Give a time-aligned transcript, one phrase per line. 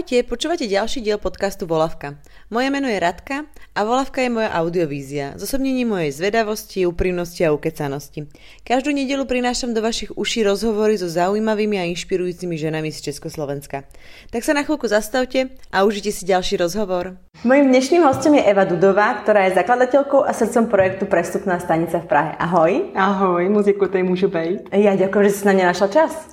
[0.00, 2.16] Ahojte, počúvate ďalší diel podcastu Volavka.
[2.48, 3.44] Moje meno je Radka
[3.76, 8.24] a Volavka je moja audiovízia, zosobnenie mojej zvedavosti, úprimnosti a ukecanosti.
[8.64, 13.84] Každú nedelu prinášam do vašich uší rozhovory so zaujímavými a inšpirujúcimi ženami z Československa.
[14.32, 17.20] Tak sa na chvíľku zastavte a užite si ďalší rozhovor.
[17.44, 22.08] Mojím dnešným hostem je Eva Dudová, ktorá je zakladateľkou a srdcom projektu Prestupná stanica v
[22.08, 22.32] Prahe.
[22.40, 22.96] Ahoj.
[22.96, 24.72] Ahoj, moc děkuji, tady můžu být.
[24.72, 26.32] Ja ďakujem, že si na mě našla čas.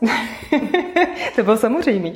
[1.35, 2.11] to bylo samozřejmé.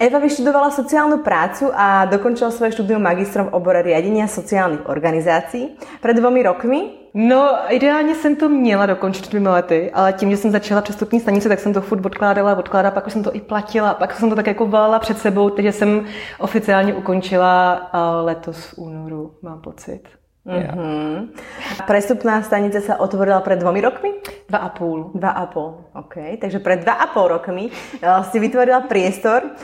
[0.00, 5.74] Eva vyštudovala sociálnu prácu a dokončila svoje štúdium magistrom v obore riadenia sociálnych organizácií.
[6.00, 10.50] Před dvomi rokmi No, ideálně jsem to měla dokončit dvěma lety, ale tím, že jsem
[10.50, 13.94] začala přestupní stanici, tak jsem to furt odkládala, odkládala, pak už jsem to i platila,
[13.94, 16.04] pak jsem to tak jako valala před sebou, takže jsem
[16.38, 17.90] oficiálně ukončila
[18.22, 20.21] letos v únoru, mám pocit.
[20.42, 21.38] Mm-hmm.
[21.86, 24.10] Prestupná stanice sa otvorila pred dvomi rokmi?
[24.50, 25.14] Dva a půl.
[25.14, 26.14] Dva a půl, OK.
[26.42, 29.54] Takže pred dva a půl rokmi eh, si vytvorila priestor,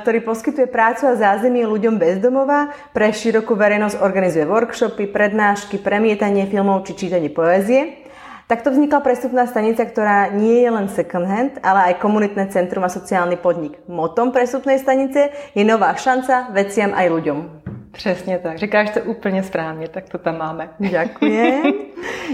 [0.00, 2.70] ktorý poskytuje prácu a zázemie ľuďom bezdomova.
[2.94, 8.06] Pre širokú verejnosť organizuje workshopy, prednášky, premietanie filmov či čítanie poezie.
[8.46, 12.94] Takto vznikla prestupná stanica, ktorá nie je len second hand, ale aj komunitné centrum a
[12.94, 13.74] sociálny podnik.
[13.90, 17.65] Motom prestupnej stanice je nová šanca veciam aj ľuďom.
[17.96, 18.58] Přesně tak.
[18.58, 20.68] Říkáš to úplně správně, tak to tam máme.
[20.78, 21.62] Ďakujem.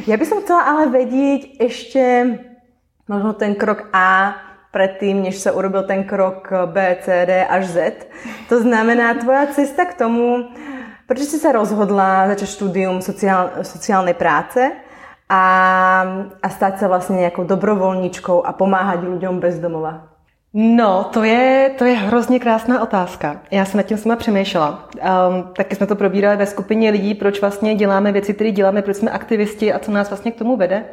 [0.07, 2.03] Ja by som chcela ale vedieť ešte
[3.07, 4.35] možno ten krok A
[4.73, 7.77] predtým, než sa urobil ten krok B, C, D až Z.
[8.49, 10.49] To znamená, tvoja cesta k tomu,
[11.05, 14.65] prečo si sa rozhodla začať štúdium sociál, sociálnej práce
[15.29, 15.45] a,
[16.41, 20.12] a stať sa vlastne nejakou dobrovoľničkou a pomáhať ľuďom bez domova?
[20.55, 23.41] No, to je, to je hrozně krásná otázka.
[23.51, 24.89] Já jsem nad tím sama přemýšlela.
[24.95, 28.97] Um, taky jsme to probírali ve skupině lidí, proč vlastně děláme věci, které děláme, proč
[28.97, 30.85] jsme aktivisti a co nás vlastně k tomu vede.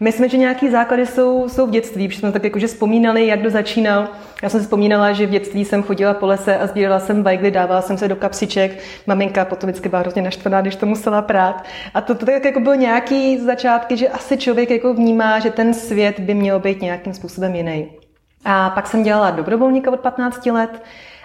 [0.00, 3.50] Myslím, že nějaký základy jsou, jsou v dětství, protože jsme tak jakože vzpomínali, jak to
[3.50, 4.08] začínal.
[4.42, 7.50] Já jsem si vzpomínala, že v dětství jsem chodila po lese a sbírala jsem bajgly,
[7.50, 8.78] dávala jsem se do kapsiček.
[9.06, 11.64] Maminka potom vždycky byla hrozně naštvaná, když to musela prát.
[11.94, 15.74] A to, to tak jako bylo nějaký začátky, že asi člověk jako vnímá, že ten
[15.74, 18.01] svět by měl být nějakým způsobem jiný.
[18.44, 20.82] A pak jsem dělala dobrovolníka od 15 let,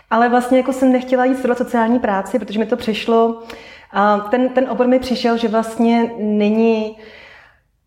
[0.09, 3.43] ale vlastně jako jsem nechtěla jít studovat sociální práci, protože mi to přišlo,
[3.91, 6.97] a ten, ten obor mi přišel, že vlastně není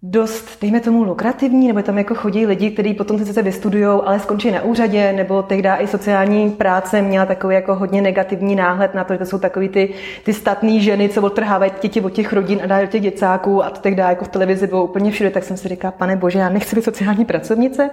[0.03, 4.21] dost, dejme tomu, lukrativní, nebo tam jako chodí lidi, kteří potom se sice vystudují, ale
[4.21, 9.05] skončí na úřadě, nebo tehdy i sociální práce měla takový jako hodně negativní náhled na
[9.05, 12.61] to, že to jsou takový ty, ty statné ženy, co odtrhávají děti od těch rodin
[12.63, 15.57] a dají těch děcáků a to tehdy jako v televizi bylo úplně všude, tak jsem
[15.57, 17.91] si říkala, pane bože, já nechci být sociální pracovnice.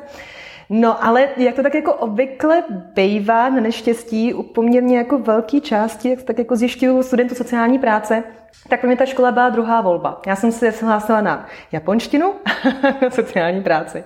[0.70, 2.64] No ale jak to tak jako obvykle
[2.96, 8.24] bývá na neštěstí u poměrně jako velké části, jak tak jako zjišťuju studentů sociální práce,
[8.70, 10.22] tak pro mě ta škola byla druhá volba.
[10.28, 12.34] Já jsem se hlásila na japonštinu,
[13.10, 14.04] sociální práci.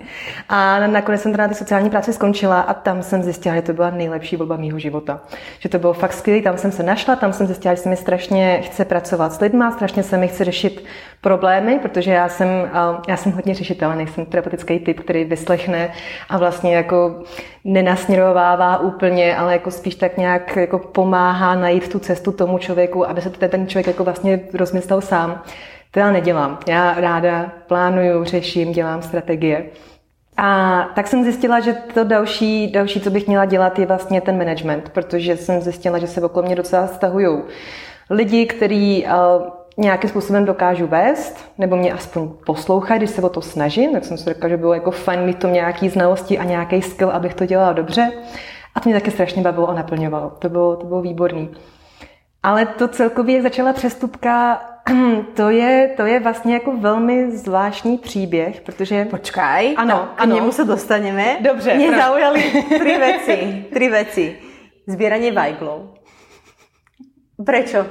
[0.48, 3.90] A nakonec jsem teda ty sociální práce skončila a tam jsem zjistila, že to byla
[3.90, 5.20] nejlepší volba mého života.
[5.58, 7.96] Že to bylo fakt skvělé, tam jsem se našla, tam jsem zjistila, že se mi
[7.96, 10.84] strašně chce pracovat s lidmi, strašně se mi chce řešit
[11.20, 12.48] problémy, protože já jsem,
[13.08, 15.92] já jsem hodně řešitelný, nejsem terapeutický typ, který vyslechne
[16.28, 17.22] a vlastně jako
[17.64, 23.20] nenasměrovává úplně, ale jako spíš tak nějak jako pomáhá najít tu cestu tomu člověku, aby
[23.20, 25.42] se ten člověk jako vlastně rozmyslel sám.
[25.90, 26.58] To já nedělám.
[26.66, 29.66] Já ráda plánuju, řeším, dělám strategie.
[30.36, 34.38] A tak jsem zjistila, že to další, další, co bych měla dělat, je vlastně ten
[34.38, 37.42] management, protože jsem zjistila, že se okolo mě docela stahují
[38.10, 39.42] lidi, kteří uh,
[39.76, 44.18] nějakým způsobem dokážu vést, nebo mě aspoň poslouchají, když se o to snažím, tak jsem
[44.18, 47.46] si řekla, že bylo jako fajn mít to nějaký znalosti a nějaký skill, abych to
[47.46, 48.12] dělala dobře.
[48.74, 50.30] A to mě taky strašně bavilo a naplňovalo.
[50.38, 51.50] To bylo, to bylo výborný.
[52.42, 54.62] Ale to celkově, jak začala přestupka,
[55.34, 59.04] to je, to je vlastně jako velmi zvláštní příběh, protože...
[59.04, 60.34] Počkaj, ano, k ano.
[60.34, 61.36] němu se dostaneme.
[61.40, 61.74] Dobře.
[61.74, 62.42] Mě zaujaly
[62.80, 63.64] tři věci.
[63.74, 64.36] Tři věci.
[64.86, 65.80] Zbieranie vajglov.
[67.46, 67.86] Prečo?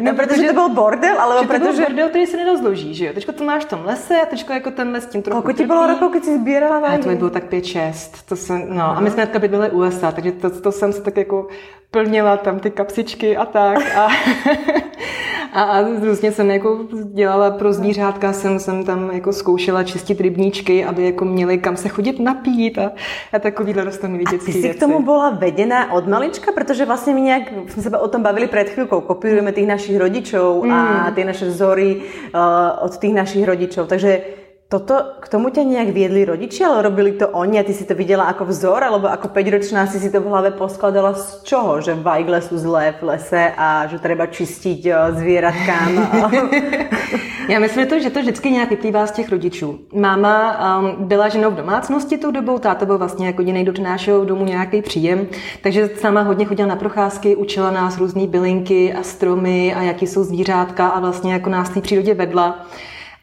[0.00, 1.58] No, no protože to byl bordel, ale protože...
[1.58, 3.12] To byl bordel, který se nerozloží, že jo?
[3.14, 5.66] Teďko to máš v tom lese a teďko jako ten les tím trochu Kolik ti
[5.66, 7.02] bylo rokov, když jsi sbírala vajgy?
[7.02, 8.24] To mi bylo tak 5-6.
[8.28, 11.02] To jsem, no, a my jsme hnedka bydleli u lesa, takže to, to jsem se
[11.02, 11.48] tak jako
[11.90, 13.96] plnila tam ty kapsičky a tak.
[13.96, 14.08] A,
[15.54, 16.78] a, a různě jsem jako
[17.12, 21.88] dělala pro zvířátka, jsem, jsem tam jako zkoušela čistit rybníčky, aby jako měli kam se
[21.88, 22.92] chodit napít a,
[23.32, 26.52] a takovýhle rostomilý dětský A ty jsi k tomu byla vedená od malička?
[26.52, 30.64] Protože vlastně my nějak, jsme se o tom bavili před chvíľkou, kopírujeme těch našich rodičů
[30.64, 30.72] mm.
[30.72, 32.40] a ty naše vzory uh,
[32.84, 33.86] od těch našich rodičů.
[33.86, 34.20] Takže
[34.68, 37.94] toto, k tomu ťa nejak viedli rodiči, ale robili to oni a ty si to
[37.94, 41.78] videla ako vzor, alebo ako 5-ročná si si to v hlave poskladala z čoho?
[41.84, 44.80] Že vajgle sú zlé v lese a že treba čistiť
[45.14, 45.90] zvieratkám?
[47.48, 49.78] Já myslím, že to, že to vždycky nějak vyplývá z těch rodičů.
[49.94, 54.24] Máma um, byla ženou v domácnosti tou dobou, táta byl vlastně jako jediný, kdo přinášel
[54.24, 55.26] domů nějaký příjem,
[55.62, 60.24] takže sama hodně chodila na procházky, učila nás různé bylinky a stromy a jaký jsou
[60.24, 62.66] zvířátka a vlastně jako nás v té přírodě vedla.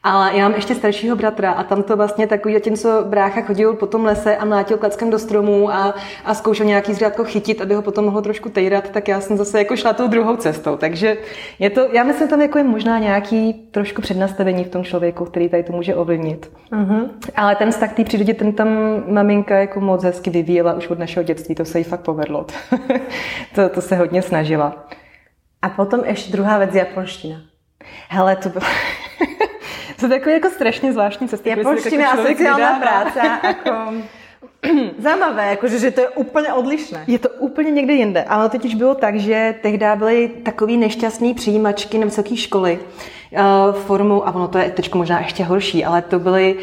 [0.04, 3.88] Ale já mám ještě staršího bratra a tam to vlastně takový, zatímco brácha chodil po
[3.88, 5.96] tom lese a mlátil klackem do stromů a,
[6.26, 9.58] a zkoušel nějaký zřádko chytit, aby ho potom mohlo trošku tejrat, tak já jsem zase
[9.58, 10.78] jako šla tou druhou cestou.
[10.78, 11.18] Takže
[11.60, 15.50] je to, já myslím, tam jako je možná nějaký trošku přednastavení v tom člověku, který
[15.50, 16.52] tady to může ovlivnit.
[16.72, 17.10] Uh-huh.
[17.36, 18.68] Ale ten vztah té přírodě, ten tam
[19.08, 22.46] maminka jako moc hezky vyvíjela už od našeho dětství, to se jí fakt povedlo.
[23.56, 24.86] to, to se hodně snažila.
[25.62, 27.42] A potom ještě druhá věc, japonština.
[28.10, 28.66] Hele, to bylo...
[30.00, 31.50] To takové jako strašně zvláštní cesty.
[31.50, 33.20] Japonština a sociální práce.
[33.44, 33.72] Jako...
[34.98, 37.04] Zajímavé, jakože, že to je úplně odlišné.
[37.08, 41.34] Je to úplně někde jinde, ale teď už bylo tak, že tehdy byly takový nešťastný
[41.34, 46.02] přijímačky na vysoké školy uh, formou, a ono to je teď možná ještě horší, ale
[46.02, 46.56] to byly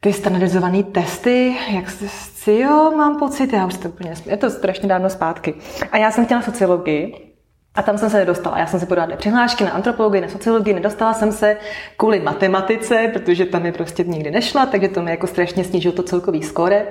[0.00, 4.88] ty standardizované testy, jak si, jo, mám pocit, já už to úplně, je to strašně
[4.88, 5.54] dávno zpátky.
[5.92, 7.33] A já jsem chtěla sociologii,
[7.74, 8.58] a tam jsem se nedostala.
[8.58, 11.56] Já jsem si podala přihlášky na antropologii, na sociologii, nedostala jsem se
[11.96, 16.02] kvůli matematice, protože tam mi prostě nikdy nešla, takže to mi jako strašně snížilo to
[16.02, 16.86] celkový skóre.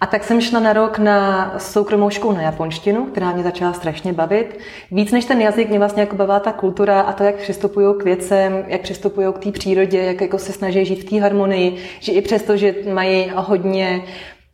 [0.00, 4.12] A tak jsem šla na rok na soukromou školu na japonštinu, která mě začala strašně
[4.12, 4.58] bavit.
[4.90, 8.04] Víc než ten jazyk mě vlastně jako bavila ta kultura a to, jak přistupují k
[8.04, 12.12] věcem, jak přistupují k té přírodě, jak jako se snaží žít v té harmonii, že
[12.12, 14.02] i přesto, že mají hodně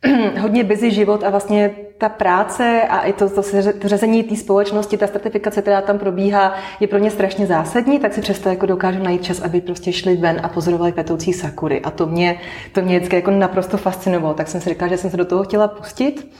[0.39, 3.41] hodně busy život a vlastně ta práce a i to, to,
[3.83, 8.21] řazení té společnosti, ta stratifikace, která tam probíhá, je pro ně strašně zásadní, tak si
[8.21, 11.81] přesto jako dokážu najít čas, aby prostě šli ven a pozorovali kvetoucí sakury.
[11.81, 12.39] A to mě,
[12.71, 14.33] to mě vždycky jako naprosto fascinovalo.
[14.33, 16.31] Tak jsem si říkala, že jsem se do toho chtěla pustit.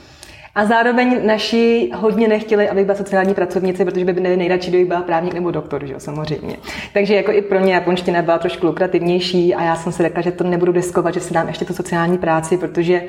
[0.54, 5.34] A zároveň naši hodně nechtěli, abych byla sociální pracovnice, protože by nejradši, kdyby byla právník
[5.34, 6.56] nebo doktor, že jo, samozřejmě.
[6.92, 10.32] Takže jako i pro mě japonština byla trošku lukrativnější a já jsem si řekla, že
[10.32, 13.02] to nebudu riskovat, že si dám ještě tu sociální práci, protože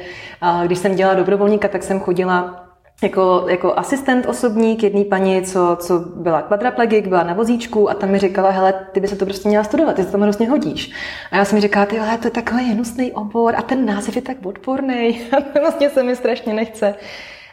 [0.66, 2.71] když jsem dělala dobrovolníka, tak jsem chodila
[3.02, 7.94] jako, jako asistent osobní k jedné paní, co, co byla quadraplegik, byla na vozíčku a
[7.94, 10.50] tam mi říkala, hele, ty by se to prostě měla studovat, ty se tam hrozně
[10.50, 10.92] hodíš.
[11.32, 14.16] A já jsem mi říkala, ty hele, to je takový hnusný obor a ten název
[14.16, 15.22] je tak odporný
[15.62, 16.96] vlastně se mi strašně nechce.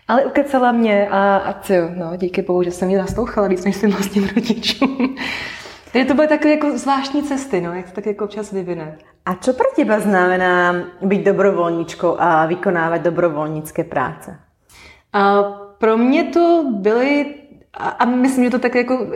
[0.09, 3.77] Ale ukecala mě a, a tyjo, no, díky bohu, že jsem ji naslouchala víc než
[3.77, 5.17] svým vlastním rodičům.
[5.93, 8.99] Takže to byly takové jako zvláštní cesty, no, jak to tak jako občas vyvine.
[9.27, 14.48] A co pro těba znamená být dobrovolničkou a vykonávat dobrovolnické práce?
[15.13, 15.43] A
[15.79, 17.27] pro mě to byly
[17.75, 19.07] a, myslím, že to tak jako,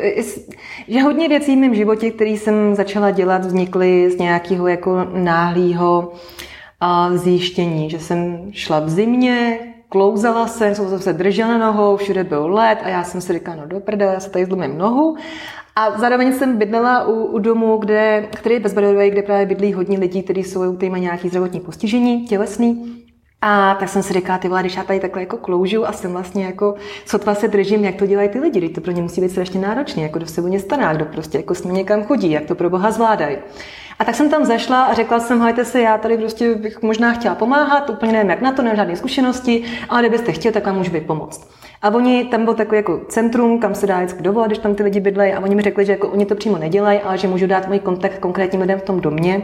[0.88, 6.12] že hodně věcí v mém životě, které jsem začala dělat, vznikly z nějakého jako náhlého
[7.14, 9.58] zjištění, že jsem šla v zimě,
[9.88, 13.66] klouzala se, jsem se držela nohou, všude byl led a já jsem si říkala, no
[13.66, 15.16] do prdele, já se tady zlomím nohu.
[15.76, 19.98] A zároveň jsem bydlela u, u domu, kde, který je bezbariérový, kde právě bydlí hodně
[19.98, 23.01] lidí, kteří jsou, tady mají nějaký zdravotní postižení, tělesný.
[23.44, 26.12] A tak jsem si říkala, ty vole, když já tady takhle jako kloužu a jsem
[26.12, 26.74] vlastně jako,
[27.06, 30.02] sotva se držím, jak to dělají ty lidi, to pro ně musí být strašně náročné,
[30.02, 32.54] jako kdo se o ně stará, kdo prostě jako s ním někam chodí, jak to
[32.54, 33.36] pro boha zvládají.
[33.98, 37.12] A tak jsem tam zašla a řekla jsem, hejte se, já tady prostě bych možná
[37.12, 40.76] chtěla pomáhat, úplně nevím jak na to, nemám žádné zkušenosti, ale kdybyste chtěli, tak vám
[40.76, 41.50] můžu být pomoct.
[41.82, 44.82] A oni, tam byl takový jako centrum, kam se dá vždycky dovolat, když tam ty
[44.82, 47.46] lidi bydlejí, a oni mi řekli, že jako oni to přímo nedělají, ale že můžu
[47.46, 49.42] dát můj kontakt konkrétním lidem v tom domě.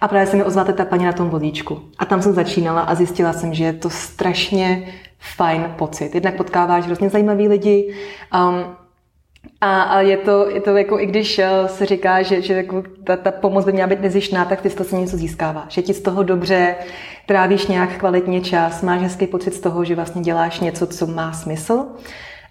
[0.00, 1.80] A právě se mi ozvala ta paní na tom vozíčku.
[1.98, 6.14] A tam jsem začínala a zjistila jsem, že je to strašně fajn pocit.
[6.14, 7.94] Jednak potkáváš hrozně zajímavý lidi,
[8.34, 8.76] um,
[9.60, 12.82] a, a je, to, je to jako, i když eh, se říká, že, že jako
[13.04, 15.72] ta, ta pomoc by měla být nezištná, tak ty z toho něco získáváš.
[15.72, 16.74] Že ti z toho dobře,
[17.26, 21.32] trávíš nějak kvalitně čas, máš hezký pocit z toho, že vlastně děláš něco, co má
[21.32, 21.86] smysl.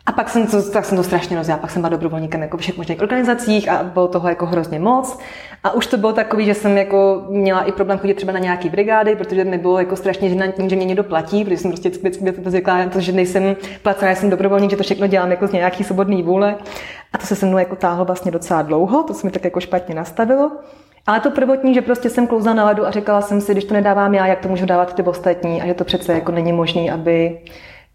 [0.07, 2.77] A pak jsem to, tak jsem to strašně rozjela, pak jsem byla dobrovolníkem jako všech
[2.77, 5.19] možných organizacích a bylo toho jako hrozně moc.
[5.63, 8.69] A už to bylo takový, že jsem jako měla i problém chodit třeba na nějaký
[8.69, 12.31] brigády, protože mi bylo jako strašně ženantní, že mě někdo platí, protože jsem prostě vždycky
[12.31, 16.23] to řekla, že nejsem placená, jsem dobrovolník, že to všechno dělám jako z nějaký svobodný
[16.23, 16.55] vůle.
[17.13, 19.59] A to se se mnou jako táhlo vlastně docela dlouho, to se mi tak jako
[19.59, 20.51] špatně nastavilo.
[21.07, 23.73] Ale to prvotní, že prostě jsem klouzla na ledu a říkala jsem si, když to
[23.73, 26.91] nedávám já, jak to můžu dávat ty ostatní a že to přece jako není možné,
[26.91, 27.39] aby,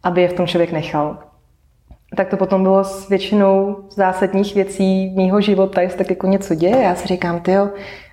[0.02, 1.31] aby je v tom člověk nechal
[2.16, 6.76] tak to potom bylo s většinou zásadních věcí mýho života, jestli tak jako něco děje.
[6.76, 7.70] Já si říkám, ty a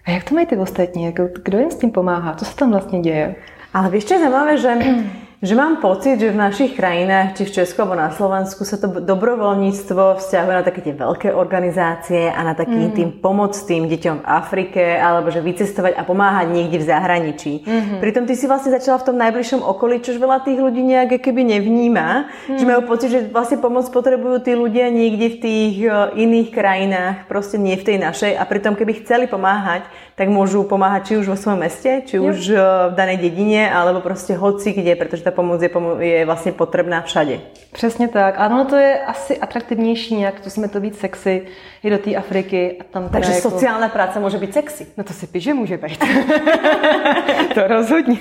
[0.07, 1.05] jak to mají ty ostatní?
[1.05, 2.35] Jako, kdo jim s tím pomáhá?
[2.35, 3.35] Co se tam vlastně děje?
[3.73, 4.75] Ale víš, čo je zajímavé, že
[5.39, 8.99] že mám pocit, že v našich krajinách, či v Česku alebo na Slovensku, sa to
[8.99, 12.91] dobrovoľníctvo vzťahuje na také tie veľké organizácie a na taký mm.
[12.91, 17.53] tým pomoc tým deťom v Afrike, alebo že vycestovať a pomáhať niekde v zahraničí.
[17.63, 17.99] Mm-hmm.
[18.03, 21.55] Pritom ty si vlastne začala v tom najbližšom okolí, čož veľa tých ľudí nejak keby
[21.55, 22.59] nevníma, mm.
[22.59, 25.73] že majú pocit, že vlastne pomoc potrebujú tí ľudia niekde v tých
[26.19, 29.87] iných krajinách, proste nie v tej našej a pritom keby chceli pomáhať,
[30.19, 32.59] tak môžu pomáhať či už vo svojom meste, či už jo.
[32.91, 37.39] v danej dedine, alebo prostě hoci kde, protože ta pomoc je, je vlastně potřebná všade.
[37.71, 38.35] Přesně tak.
[38.37, 41.47] A ono to je asi atraktivnější nějak, to jsme to být sexy,
[41.83, 42.77] i do té Afriky.
[42.79, 43.49] A tam Takže jako...
[43.49, 44.87] sociální práce může být sexy.
[44.97, 45.99] No to si píš, že může být.
[47.53, 48.17] to rozhodně.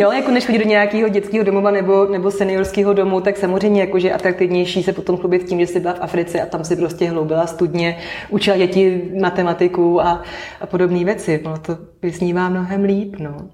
[0.00, 4.12] Jo, jako než chodit do nějakého dětského domova nebo, nebo seniorského domu, tak samozřejmě jakože
[4.12, 7.46] atraktivnější se potom chlubit tím, že jsi byla v Africe a tam si prostě hloubila
[7.46, 7.98] studně,
[8.30, 10.22] učila děti matematiku a,
[10.60, 11.40] a podobné věci.
[11.44, 13.16] No to vysnívá mnohem líp.
[13.18, 13.50] No.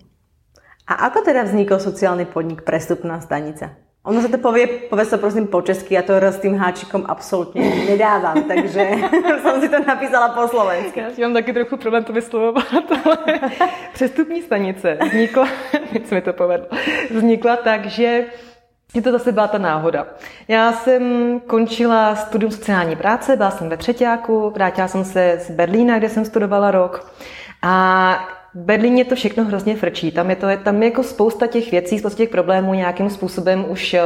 [0.87, 3.71] A ako teda vznikl sociální podnik Prestupná stanice?
[4.05, 7.71] Ono se to povie, povedz to prosím po česky, já to s tím háčikom absolutně
[7.89, 8.91] nedávám, takže
[9.43, 11.01] jsem si to napísala po slovensky.
[11.01, 12.65] Já mám taky trochu problém to vyslovovat,
[13.05, 13.41] ale
[13.93, 15.49] přestupní stanice vznikla,
[15.93, 16.67] teď se mi to povedlo,
[17.11, 18.25] vznikla tak, že
[18.95, 20.07] je to zase byla ta náhoda.
[20.49, 25.99] Já jsem končila studium sociální práce, byla jsem ve třetíku, vrátila jsem se z Berlína,
[25.99, 27.13] kde jsem studovala rok.
[27.63, 30.11] A Berlíně to všechno hrozně frčí.
[30.11, 33.95] Tam je, to, tam je jako spousta těch věcí, spousta těch problémů nějakým způsobem už,
[33.95, 34.03] eh,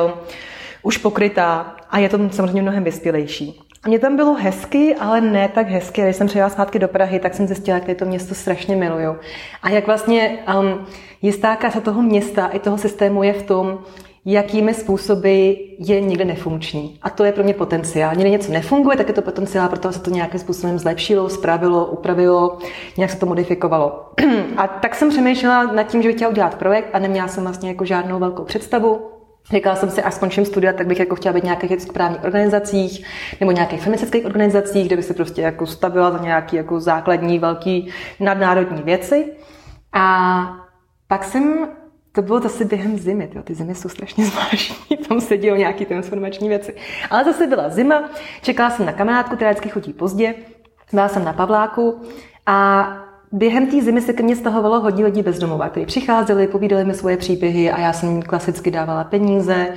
[0.83, 3.61] už pokrytá a je to samozřejmě mnohem vyspělejší.
[3.87, 6.03] Mě tam bylo hezky, ale ne tak hezky.
[6.03, 9.17] Když jsem přijela zpátky do Prahy, tak jsem zjistila, jak to město strašně miluju.
[9.62, 10.87] A jak vlastně um,
[11.23, 13.79] jistá krása toho města i toho systému je v tom,
[14.26, 16.99] jakými způsoby je někde nefunkční.
[17.02, 18.14] A to je pro mě potenciál.
[18.14, 22.59] Někde něco nefunguje, tak je to potenciál, protože se to nějakým způsobem zlepšilo, spravilo, upravilo,
[22.97, 24.11] nějak se to modifikovalo.
[24.56, 27.68] A tak jsem přemýšlela nad tím, že bych chtěla udělat projekt a neměla jsem vlastně
[27.68, 29.11] jako žádnou velkou představu.
[29.50, 33.06] Říkala jsem si, až skončím studia, tak bych jako chtěla být v nějakých správních organizacích
[33.40, 37.90] nebo nějakých feministických organizacích, kde bych se prostě jako stavila za nějaké jako základní, velký
[38.21, 39.33] nadnárodní věci.
[39.92, 40.47] A
[41.09, 41.68] pak jsem
[42.16, 43.42] to bylo zase během zimy, tyjo.
[43.42, 46.75] ty zimy jsou strašně zvláštní, tam se dějou nějaké transformační věci.
[47.11, 48.11] Ale zase byla zima,
[48.42, 50.35] čekala jsem na kamarádku, která vždycky chodí pozdě,
[50.92, 52.02] byla jsem na Pavláku
[52.46, 52.88] a
[53.33, 57.16] Během té zimy se ke mně stahovalo hodně lidí bezdomova, kteří přicházeli, povídali mi svoje
[57.16, 59.68] příběhy a já jsem klasicky dávala peníze.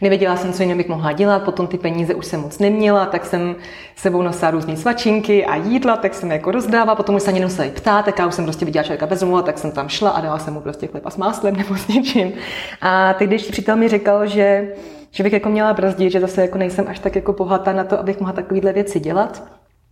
[0.00, 3.26] Nevěděla jsem, co jiného bych mohla dělat, potom ty peníze už jsem moc neměla, tak
[3.26, 3.56] jsem
[3.96, 7.70] sebou nosila různé svačinky a jídla, tak jsem jako rozdávala, potom už se ani nemuseli
[7.70, 10.38] ptát, tak já už jsem prostě viděla člověka bezdomova, tak jsem tam šla a dala
[10.38, 12.32] jsem mu prostě chleba s máslem nebo s něčím.
[12.80, 14.68] A teď, když přítel mi říkal, že
[15.10, 18.00] že bych jako měla brzdit, že zase jako nejsem až tak jako bohatá na to,
[18.00, 19.42] abych mohla takovéhle věci dělat,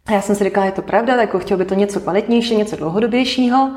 [0.06, 2.76] a já jsem si říkala, je to pravda, jako chtěl by to něco kvalitnější, něco
[2.76, 3.70] dlouhodobějšího.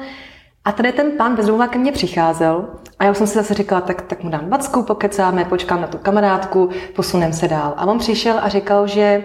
[0.66, 2.68] A tady ten pán bezdomova ke mně přicházel
[3.00, 5.98] a já jsem si zase říkala, tak, tak mu dám backu, pokecáme, počkám na tu
[5.98, 7.74] kamarádku, posunem se dál.
[7.78, 9.24] A on přišel a říkal, že,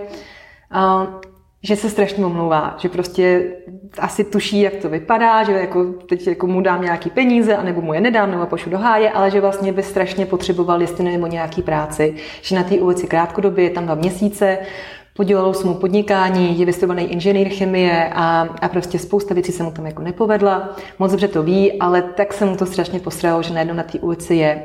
[0.74, 1.20] uh,
[1.62, 3.52] že se strašně omlouvá, že prostě
[3.98, 7.94] asi tuší, jak to vypadá, že jako teď jako mu dám nějaký peníze, anebo mu
[7.94, 11.62] je nedám, nebo pošlu do háje, ale že vlastně by strašně potřeboval, jestli nebo nějaký
[11.62, 14.58] práci, že na té ulici krátkodobě, tam dva měsíce,
[15.16, 19.70] Podělalo se mu podnikání, je vystudovaný inženýr chemie a, a prostě spousta věcí se mu
[19.70, 20.76] tam jako nepovedla.
[20.98, 23.98] Moc dobře to ví, ale tak se mu to strašně posralo, že najednou na té
[23.98, 24.64] ulici je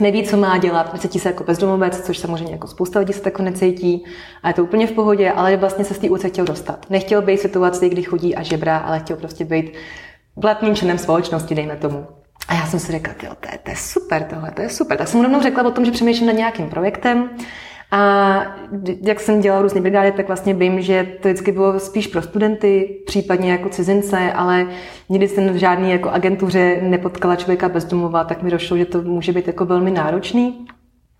[0.00, 3.42] neví, co má dělat, cítí se jako bezdomovec, což samozřejmě jako spousta lidí se tako
[3.42, 4.04] necítí
[4.42, 6.86] a je to úplně v pohodě, ale vlastně se z té ulice chtěl dostat.
[6.90, 9.72] Nechtěl být situaci, kdy chodí a žebrá, ale chtěl prostě být
[10.40, 12.06] platným členem společnosti, dejme tomu.
[12.48, 14.98] A já jsem si řekla, to je, to je super tohle, to je super.
[14.98, 17.30] Tak jsem mu rovnou řekla o tom, že přemýšlím nad nějakým projektem,
[17.90, 18.42] a
[19.02, 23.02] jak jsem dělala různé brigády, tak vlastně vím, že to vždycky bylo spíš pro studenty,
[23.06, 24.66] případně jako cizince, ale
[25.08, 29.32] nikdy jsem v žádné jako agentuře nepotkala člověka bezdomova, tak mi došlo, že to může
[29.32, 30.66] být jako velmi náročný.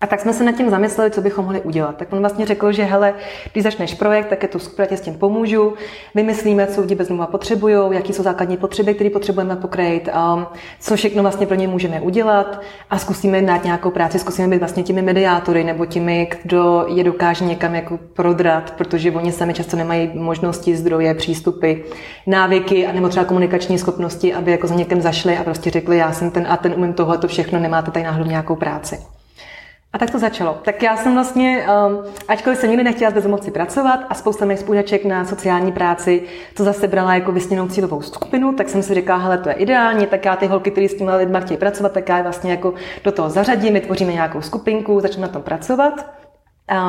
[0.01, 1.97] A tak jsme se nad tím zamysleli, co bychom mohli udělat.
[1.97, 3.13] Tak on vlastně řekl, že hele,
[3.51, 5.73] když začneš projekt, tak je to super, tě s tím pomůžu.
[6.15, 10.45] Vymyslíme, co lidi bezdomova potřebují, jaký jsou základní potřeby, které potřebujeme pokrýt, um,
[10.79, 14.83] co všechno vlastně pro ně můžeme udělat a zkusíme dát nějakou práci, zkusíme být vlastně
[14.83, 20.11] těmi mediátory nebo těmi, kdo je dokáže někam jako prodrat, protože oni sami často nemají
[20.13, 21.73] možnosti, zdroje, přístupy,
[22.27, 26.11] návyky a nebo třeba komunikační schopnosti, aby jako za někým zašli a prostě řekli, já
[26.11, 29.18] jsem ten a ten umím tohle, to všechno, nemáte tady náhodou nějakou práci.
[29.93, 30.57] A tak to začalo.
[30.63, 34.59] Tak já jsem vlastně, um, ačkoliv jsem nikdy nechtěla s bezdomovci pracovat a spousta mých
[34.59, 39.19] spolužaček na sociální práci to zase brala jako vysněnou cílovou skupinu, tak jsem si říkala,
[39.19, 42.09] hele, to je ideální, tak já ty holky, které s těmi lidmi chtějí pracovat, tak
[42.09, 46.05] já je vlastně jako do toho zařadím, vytvoříme nějakou skupinku, začneme na tom pracovat.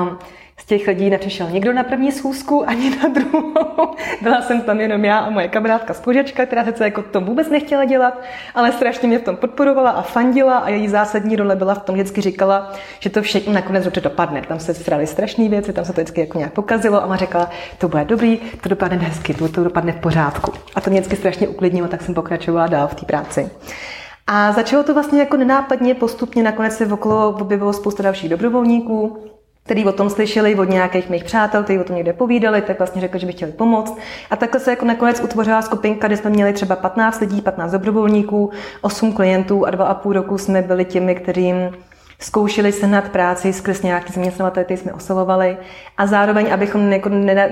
[0.02, 0.18] Um,
[0.60, 3.54] z těch lidí nepřišel nikdo na první schůzku ani na druhou.
[4.22, 7.84] Byla jsem tam jenom já a moje kamarádka spolužačka, která se jako to vůbec nechtěla
[7.84, 8.20] dělat,
[8.54, 11.94] ale strašně mě v tom podporovala a fandila a její zásadní role byla v tom,
[11.94, 14.42] vždycky říkala, že to všechno nakonec dobře dopadne.
[14.48, 17.50] Tam se strali strašné věci, tam se to vždycky jako nějak pokazilo a má řekla,
[17.78, 20.52] to bude dobrý, to dopadne hezky, to, to dopadne v pořádku.
[20.74, 23.50] A to mě vždycky strašně uklidnilo, tak jsem pokračovala dál v té práci.
[24.26, 29.18] A začalo to vlastně jako nenápadně, postupně nakonec se okolo objevilo spousta dalších dobrovolníků,
[29.70, 33.00] který o tom slyšeli od nějakých mých přátel, kteří o tom někde povídali, tak vlastně
[33.00, 33.98] řekli, že by chtěli pomoct.
[34.30, 38.50] A takhle se jako nakonec utvořila skupinka, kde jsme měli třeba 15 lidí, 15 dobrovolníků,
[38.80, 41.56] 8 klientů a dva a půl roku jsme byli těmi, kterým
[42.18, 45.56] zkoušeli se nad práci skrz nějaký zaměstnavatel, který jsme oslovovali
[45.98, 47.08] a zároveň, abychom jako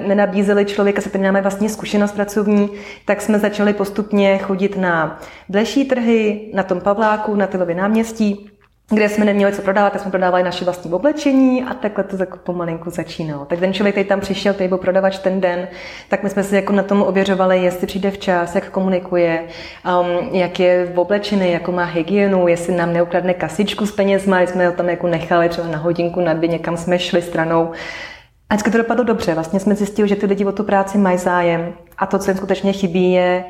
[0.07, 2.71] nenabízeli člověka, se který máme vlastně zkušenost pracovní,
[3.05, 8.51] tak jsme začali postupně chodit na bleší trhy, na tom Pavláku, na Tylově náměstí,
[8.91, 12.39] kde jsme neměli co prodávat, tak jsme prodávali naše vlastní oblečení a takhle to jako
[12.39, 13.45] pomalinku začínalo.
[13.45, 15.69] Tak ten člověk, který tam přišel, který byl prodavač ten den,
[16.09, 19.45] tak my jsme si jako na tom ověřovali, jestli přijde včas, jak komunikuje,
[20.01, 24.73] um, jak je oblečený, jako má hygienu, jestli nám neukradne kasičku s penězma, jsme ho
[24.73, 27.73] tam jako nechali třeba na hodinku, na dvě, někam jsme šli stranou.
[28.51, 29.35] A vždycky to dopadlo dobře.
[29.35, 32.37] Vlastně jsme zjistili, že ty lidi o tu práci mají zájem a to, co jim
[32.37, 33.45] skutečně chybí, je,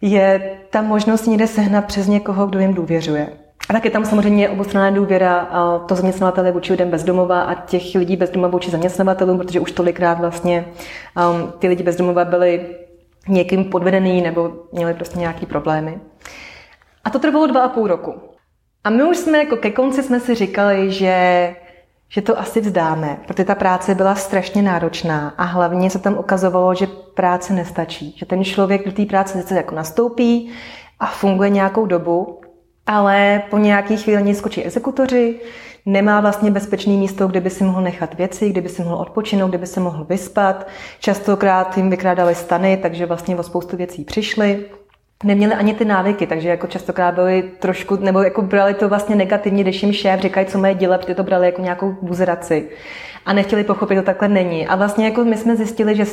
[0.00, 3.43] je ta možnost někde sehnat přes někoho, kdo jim důvěřuje.
[3.74, 5.48] Tak je tam samozřejmě obostranná důvěra
[5.86, 10.64] to zaměstnavatele vůči lidem bezdomova a těch lidí bezdomova vůči zaměstnavatelům, protože už tolikrát vlastně
[11.30, 12.76] um, ty lidi bezdomova byli
[13.28, 16.00] někým podvedený nebo měli prostě nějaký problémy.
[17.04, 18.14] A to trvalo dva a půl roku.
[18.84, 21.56] A my už jsme jako ke konci jsme si říkali, že,
[22.08, 26.74] že to asi vzdáme, protože ta práce byla strašně náročná a hlavně se tam ukazovalo,
[26.74, 28.14] že práce nestačí.
[28.18, 30.50] Že ten člověk do té práce sice jako nastoupí
[31.00, 32.40] a funguje nějakou dobu,
[32.86, 35.40] ale po nějaký chvíli skočí exekutoři,
[35.86, 39.48] nemá vlastně bezpečné místo, kde by si mohl nechat věci, kde by si mohl odpočinout,
[39.48, 40.66] kde by se mohl vyspat.
[41.00, 44.64] Častokrát jim vykrádali stany, takže vlastně o spoustu věcí přišli.
[45.24, 49.62] Neměli ani ty návyky, takže jako častokrát byli trošku, nebo jako brali to vlastně negativně,
[49.62, 52.68] když jim šéf říkají, co mají dělat, protože to brali jako nějakou buzeraci
[53.26, 54.66] a nechtěli pochopit, to takhle není.
[54.66, 56.04] A vlastně jako my jsme zjistili, že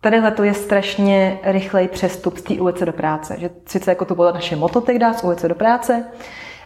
[0.00, 3.36] Tadyhle to je strašně rychlej přestup z té ulice do práce.
[3.38, 6.04] Že sice jako to bylo naše moto tehdy, z ulice do práce,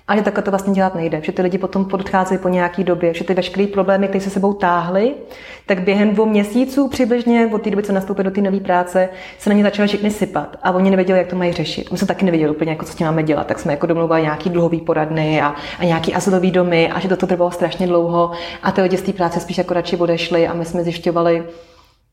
[0.08, 1.20] a že takhle to vlastně dělat nejde.
[1.22, 4.52] Že ty lidi potom podcházejí po nějaké době, že ty veškeré problémy, které se sebou
[4.52, 5.14] táhly,
[5.66, 9.08] tak během dvou měsíců přibližně od té doby, co nastoupili do té nové práce,
[9.38, 11.92] se na ně začaly všechny sypat a oni nevěděli, jak to mají řešit.
[11.92, 14.22] My jsme taky nevěděli úplně, jako, co s tím máme dělat, tak jsme jako domluvali
[14.22, 18.30] nějaký dluhový poradny a, a nějaký azylový domy a že to trvalo strašně dlouho
[18.62, 21.44] a ty lidi z té práce spíš jako radši odešli a my jsme zjišťovali,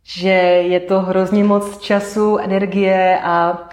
[0.09, 0.29] že
[0.73, 3.67] je to hrozně moc času, energie a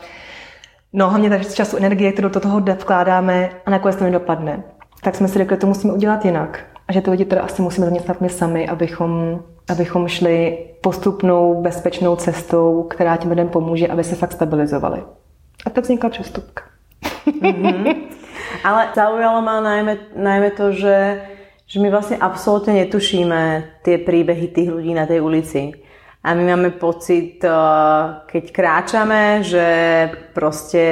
[0.92, 4.62] no hlavně tak času, energie, kterou do toho vkládáme a nakonec to nedopadne.
[5.02, 6.64] Tak jsme si řekli, že to musíme udělat jinak.
[6.88, 12.16] A že to lidi teda asi musíme zaměstnat my sami, abychom, abychom šli postupnou, bezpečnou
[12.16, 15.02] cestou, která těm lidem pomůže, aby se fakt stabilizovali.
[15.66, 16.62] A tak vznikla přestupka.
[17.26, 17.96] Mm-hmm.
[18.64, 21.20] Ale zaujalo ma najmä, najmä to, že,
[21.66, 25.85] že my vlastne absolútne netušíme tie príbehy tých ľudí na tej ulici
[26.26, 27.50] a my máme pocit, eh,
[28.26, 29.66] keď kráčame, že
[30.34, 30.82] proste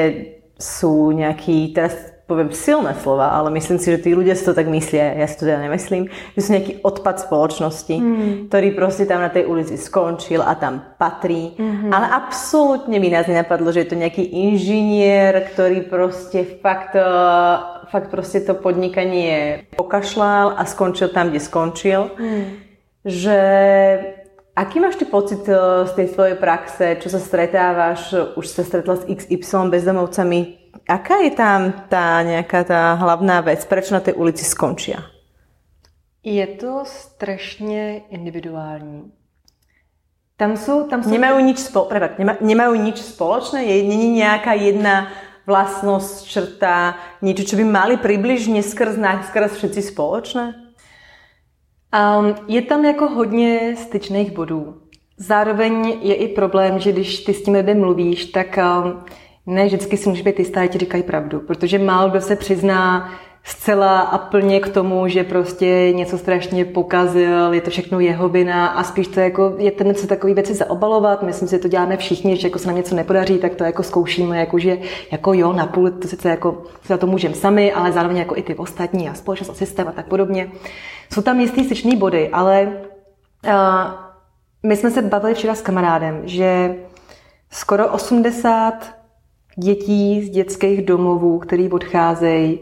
[0.55, 4.65] sú nejakí, teraz poviem silné slova, ale myslím si, že tí ľudia si to tak
[4.71, 8.33] myslia, ja si to teda nemyslím, že sú nejaký odpad spoločnosti, mm.
[8.49, 11.53] ktorý proste tam na tej ulici skončil a tam patrí.
[11.59, 11.91] Mm-hmm.
[11.93, 17.05] Ale absolútne mi nás nenapadlo, že je to nejaký inžinier, ktorý proste fakt, eh,
[17.91, 22.15] fakt proste to podnikanie pokašľal a skončil tam, kde skončil.
[22.17, 22.47] Mm.
[23.05, 23.41] Že
[24.55, 28.95] Aký máš ty pocit eh, z tej svojej praxe, čo sa stretávaš, už sa stretla
[28.97, 34.47] s XY bezdomovcami, aká je tam tá nejaká tá hlavná vec, prečo na tej ulici
[34.47, 35.03] skončia?
[36.25, 39.13] Je to strašně individuální.
[40.37, 41.11] Tam jsou, tam jsou...
[41.11, 41.85] Nemajú nič, spo...
[41.85, 43.65] Prepad, nema, nemajú nič spoločné?
[43.65, 45.09] Je, není nějaká jedna
[45.47, 48.97] vlastnosť, črta, niečo, čo by mali približne skrz,
[49.29, 50.64] skrz všetci spoločné?
[51.95, 54.75] Um, je tam jako hodně styčných bodů.
[55.17, 59.05] Zároveň je i problém, že když ty s tím lidem mluvíš, tak um,
[59.47, 63.11] ne vždycky si můžeš být jistá, ti říkají pravdu, protože málo kdo se přizná
[63.45, 68.67] zcela a plně k tomu, že prostě něco strašně pokazil, je to všechno jeho vina
[68.67, 71.23] a spíš to jako je tendence takový věci zaobalovat.
[71.23, 73.83] Myslím si, že to děláme všichni, že jako se nám něco nepodaří, tak to jako
[73.83, 74.79] zkoušíme, jako že
[75.11, 78.43] jako jo, na půl, to sice jako za to můžeme sami, ale zároveň jako i
[78.43, 80.51] ty ostatní a společnost a systém a tak podobně.
[81.13, 82.73] Jsou tam jistý styčný body, ale
[83.45, 83.51] uh,
[84.63, 86.75] my jsme se bavili včera s kamarádem, že
[87.51, 88.95] skoro 80
[89.57, 92.61] dětí z dětských domovů, který odcházejí,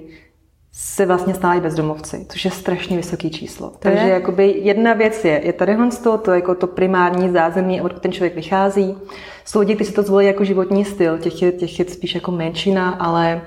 [0.74, 3.70] se vlastně stávají bezdomovci, což je strašně vysoký číslo.
[3.70, 4.09] To Takže je?
[4.09, 8.35] jakoby jedna věc je, je tady to, to jako to primární zázemí, odkud ten člověk
[8.35, 8.96] vychází.
[9.44, 12.31] Jsou lidi, kteří si to zvolí jako životní styl, těch je, těch je spíš jako
[12.31, 13.42] menšina, ale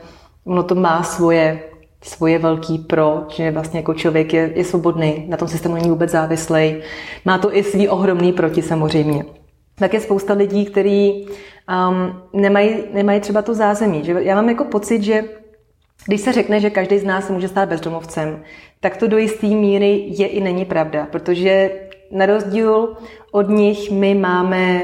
[0.46, 1.64] ono to má svoje,
[2.06, 6.12] svoje velký pro, že vlastně jako člověk je, je svobodný, na tom systému není vůbec
[6.12, 6.76] závislý.
[7.26, 9.26] Má to i svý ohromný proti samozřejmě.
[9.76, 11.28] Tak je spousta lidí, kteří
[11.90, 14.04] um, nemají, nemají třeba to zázemí.
[14.04, 15.24] Že já mám jako pocit, že
[16.08, 18.44] když se řekne, že každý z nás se může stát bezdomovcem,
[18.80, 21.72] tak to do jisté míry je i není pravda, protože
[22.12, 22.98] na rozdíl
[23.32, 24.82] od nich my máme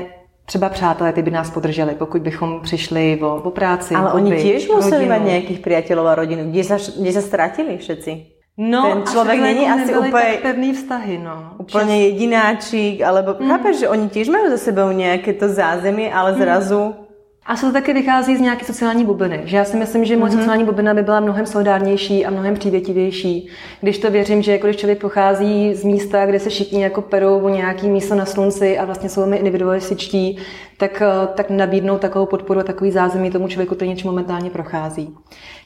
[0.51, 3.95] třeba přátelé, ty by nás podrželi, pokud bychom přišli o, o práci.
[3.95, 6.51] Ale oni těž museli mít nějakých přátelů a rodinu.
[6.51, 8.25] Kde se, kde se ztratili všetci?
[8.57, 11.53] No, ten člověk není asi úplně pevný vztahy, no.
[11.57, 12.11] Úplně Čas...
[12.11, 13.47] jedináčik, alebo mm.
[13.47, 16.41] chápeš, že oni těž mají za sebou nějaké to zázemí, ale mhm.
[16.41, 17.00] zrazu mm.
[17.45, 19.41] A se to taky vychází z nějaké sociální bubliny.
[19.45, 20.37] Že já si myslím, že moje mm-hmm.
[20.37, 23.47] sociální bublina by byla mnohem solidárnější a mnohem přívětivější.
[23.81, 27.39] Když to věřím, že jako když člověk pochází z místa, kde se všichni jako perou
[27.39, 30.37] o nějaký místo na slunci a vlastně jsou mi individualističtí,
[30.81, 35.15] tak, eh, tak nabídnou takovou podporu a takový zázemí tomu člověku, který něčím momentálně prochází.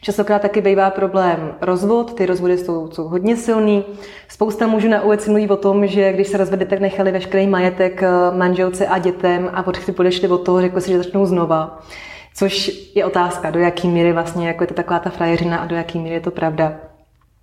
[0.01, 3.83] Častokrát taky bývá problém rozvod, ty rozvody jsou, jsou hodně silný.
[4.27, 8.03] Spousta mužů na ulici mluví o tom, že když se rozvedli, tak nechali veškerý majetek
[8.03, 11.79] eh, manželce a dětem a od podešli od toho, řekli si, že začnou znova.
[12.33, 15.75] Což je otázka, do jaký míry vlastně jako je to taková ta frajeřina a do
[15.75, 16.94] jaký míry je to pravda.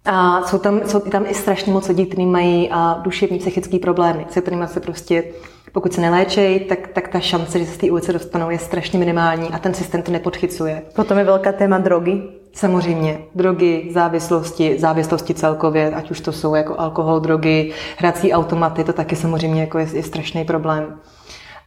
[0.04, 4.26] A jsou tam, jsou tam i strašně moc lidí, kteří mají a duševní psychické problémy,
[4.30, 5.24] se kterými se prostě,
[5.72, 8.98] pokud se neléčejí, tak, tak ta šance, že se z té ulice dostanou, je strašně
[8.98, 10.82] minimální a ten systém to nepodchycuje.
[10.94, 12.22] Potom je velká téma drogy.
[12.54, 18.92] Samozřejmě, drogy, závislosti, závislosti celkově, ať už to jsou jako alkohol, drogy, hrací automaty, to
[18.92, 20.98] taky samozřejmě jako je, je strašný problém.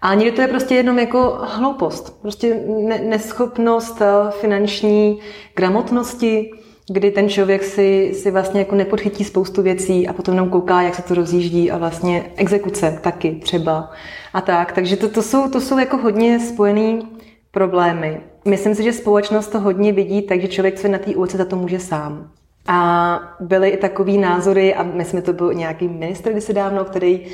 [0.02, 5.20] A někdy to je prostě jenom jako hloupost, prostě ne, neschopnost eh, finanční
[5.56, 6.52] gramotnosti,
[6.88, 10.96] kdy ten člověk si, si vlastně jako nepodchytí spoustu věcí a potom jenom kouká, jak
[10.96, 13.92] se to rozjíždí a vlastně exekuce taky třeba
[14.34, 14.72] a tak.
[14.72, 17.08] Takže to, to, jsou, to jsou jako hodně spojený
[17.52, 18.22] problémy.
[18.46, 21.56] Myslím si, že společnost to hodně vidí, takže člověk se na té ulici za to
[21.56, 22.32] může sám.
[22.68, 27.26] A byly i takový názory, a myslím, že to byl nějaký ministr kdysi dávno, který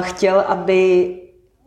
[0.00, 1.10] chtěl, aby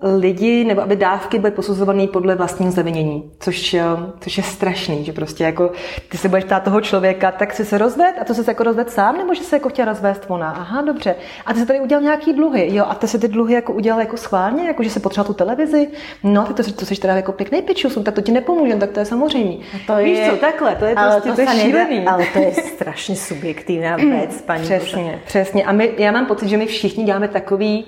[0.01, 3.83] lidi nebo aby dávky byly posuzované podle vlastního zavinění, což, eh,
[4.19, 5.71] což je strašný, že prostě jako
[6.09, 8.89] ty se budeš ptát toho člověka, tak si se rozved a to se jako rozved
[8.89, 10.51] sám, nebo že se jako chtěl rozvést ona?
[10.51, 11.15] Aha, dobře.
[11.45, 13.99] A ty se tady udělal nějaký dluhy, jo, a ty se ty dluhy jako udělal
[13.99, 15.87] jako schválně, jako že se potřeboval tu televizi,
[16.23, 18.99] no, ty to, to jsi teda jako pěkný pičus, tak to ti nepomůže, tak to
[18.99, 19.57] je samozřejmě.
[19.87, 22.07] To Víš je, co, takhle, to je prostě, to, to je šílený.
[22.07, 23.77] Ale to je strašně subjektivní
[24.11, 24.63] věc, paní.
[24.63, 25.63] Přesně, přesně.
[25.63, 27.85] A my, já mám pocit, že my všichni děláme takový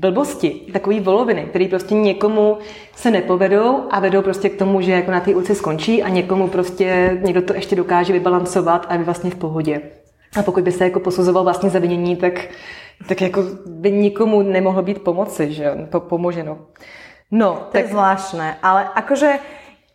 [0.00, 2.58] blbosti, takový voloviny, který prostě někomu
[2.96, 6.48] se nepovedou a vedou prostě k tomu, že jako na té ulici skončí a někomu
[6.48, 9.80] prostě někdo to ještě dokáže vybalancovat a je vlastně v pohodě.
[10.38, 12.32] A pokud by se jako posuzoval vlastně zavinění, tak,
[13.08, 16.58] tak jako by nikomu nemohlo být pomoci, že po, pomoženo.
[17.30, 17.82] No, to tak...
[17.84, 19.38] je zvláštné, ale akože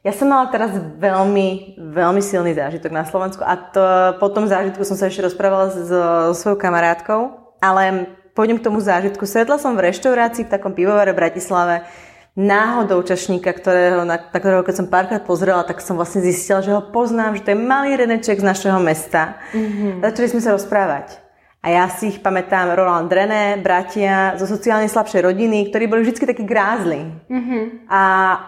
[0.05, 0.69] ja som mala teraz
[1.01, 3.81] veľmi, veľmi silný zážitok na Slovensku a to,
[4.21, 8.84] po tom zážitku som sa ešte rozprávala s, so svojou kamarátkou, ale pôjdem k tomu
[8.84, 9.24] zážitku.
[9.24, 11.88] Sedla som v reštaurácii v takom pivovare v Bratislave,
[12.36, 16.76] náhodou čašníka, ktorého, na, na ktorého keď som párkrát pozrela, tak som vlastne zistila, že
[16.76, 19.39] ho poznám, že to je malý Reneček z našeho mesta.
[19.56, 20.04] Mm-hmm.
[20.04, 21.24] Začali sme sa rozprávať.
[21.65, 26.30] A ja si ich pamätám, Roland René, bratia zo sociálne slabšej rodiny, ktorí boli vždy
[26.30, 27.10] takí grázli.
[27.26, 27.89] Mm-hmm.
[27.89, 28.04] A,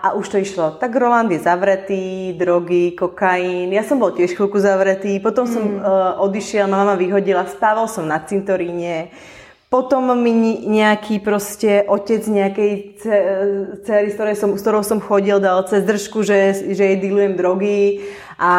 [0.05, 0.77] a už to išlo.
[0.77, 3.73] Tak Roland je zavretý, drogy, kokain.
[3.73, 5.51] Ja som bol tiež chvíľku zavretý, potom mm.
[5.55, 9.09] som uh, odišiel, mama ma vyhodila, spával som na cintoríne
[9.67, 10.31] Potom mi
[10.63, 12.71] nejaký proste otec nejakej
[13.83, 18.07] dcery, s, som, s ktorou som chodil, dal cez držku, že, že jej dealujem drogy
[18.39, 18.53] a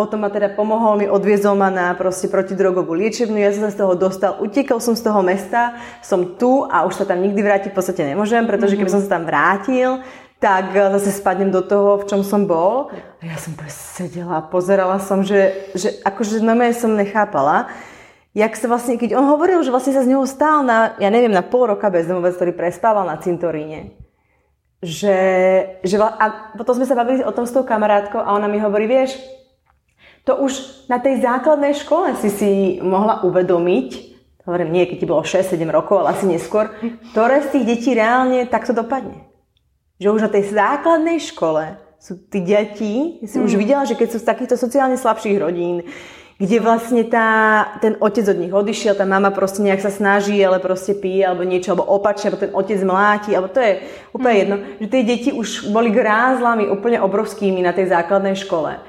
[0.00, 3.84] potom ma teda pomohol mi, odviezol ma na proste protidrogovú liečebnú, ja som sa z
[3.84, 7.70] toho dostal, utekal som z toho mesta, som tu a už sa tam nikdy vrátiť
[7.74, 8.94] v podstate nemôžem, pretože keby mhm.
[8.96, 10.00] som sa tam vrátil,
[10.40, 12.88] tak zase spadnem do toho, v čom som bol.
[13.20, 17.68] A ja som to sedela pozerala som, že, že akože na som nechápala,
[18.34, 21.34] jak sa vlastne, keď on hovoril, že vlastne sa z neho stál na, ja neviem,
[21.34, 23.98] na pol roka bezdomovec, ktorý prespával na cintoríne.
[24.80, 25.18] Že,
[25.84, 28.88] že, a potom sme sa bavili o tom s tou kamarátkou a ona mi hovorí,
[28.88, 29.18] vieš,
[30.24, 33.88] to už na tej základnej škole si si mohla uvedomiť,
[34.46, 36.72] hovorím, nie, keď ti bolo 6-7 rokov, ale asi neskôr,
[37.12, 39.26] ktoré z tých detí reálne takto dopadne.
[40.00, 43.44] Že už na tej základnej škole sú tí deti, si mm.
[43.44, 45.84] už videla, že keď sú z takýchto sociálne slabších rodín,
[46.40, 47.28] kde vlastne tá,
[47.84, 51.44] ten otec od nich odišiel, tá mama proste nejak sa snaží, ale proste pije, alebo
[51.44, 53.84] niečo, alebo opačne, alebo ten otec mláti, alebo to je
[54.16, 54.40] úplne mm.
[54.40, 58.80] jedno, že tie deti už boli grázlami úplne obrovskými na tej základnej škole.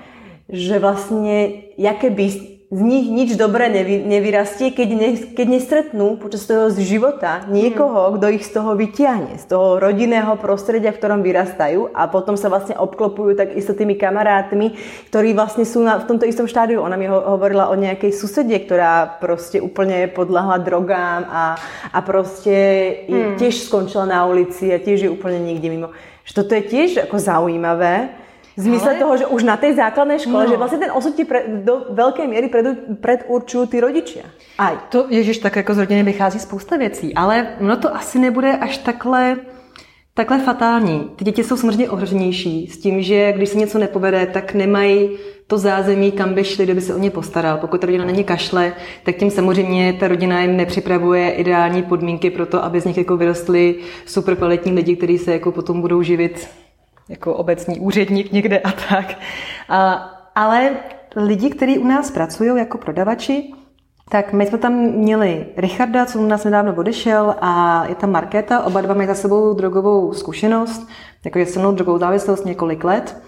[0.48, 1.36] Že vlastne,
[1.76, 7.44] jaké by z nich nič dobré nevy, nevyrastie, keď, ne, keď nestretnú počas toho života
[7.52, 12.40] niekoho, kto ich z toho vytiahne, z toho rodinného prostredia, v ktorom vyrastajú a potom
[12.40, 14.80] sa vlastne obklopujú takisto tými kamarátmi,
[15.12, 16.80] ktorí vlastne sú na, v tomto istom štádiu.
[16.80, 21.60] Ona mi ho, hovorila o nejakej susede, ktorá proste úplne podľahla drogám a,
[21.92, 22.56] a proste
[23.04, 23.36] hmm.
[23.36, 25.92] tiež skončila na ulici a tiež je úplne nikde mimo.
[26.24, 28.21] Že toto je tiež ako zaujímavé,
[28.58, 29.00] v zmysle Ale...
[29.00, 30.50] toho, že už na tej základnej škole, no.
[30.52, 32.66] že vlastně ten osud ti pre, do velké míry pred,
[33.02, 34.22] predurčují ty rodiče.
[34.58, 38.58] A to, ježiš, tak jako z rodiny vychází spousta věcí, ale ono to asi nebude
[38.58, 39.38] až takhle
[40.14, 41.12] takhle fatální.
[41.16, 45.10] Ty děti jsou samozřejmě ohroženější s tím, že když se něco nepovede, tak nemají
[45.48, 47.58] to zázemí, kam by šli, kdyby se o ně postaral.
[47.58, 52.46] Pokud ta rodina není kašle, tak tím samozřejmě ta rodina jim nepřipravuje ideální podmínky pro
[52.46, 56.48] to, aby z nich jako vyrostli super kvalitní lidi, kteří se jako potom budou živit
[57.10, 59.16] jako obecní úředník někde a tak.
[59.70, 59.94] A,
[60.36, 60.72] ale
[61.16, 63.54] lidi, kteří u nás pracují jako prodavači,
[64.10, 68.64] tak my jsme tam měli Richarda, co u nás nedávno odešel, a je tam Markéta,
[68.64, 70.88] oba dva mají za sebou drogovou zkušenost,
[71.26, 73.22] jakože se mnou drogovou závislost několik let.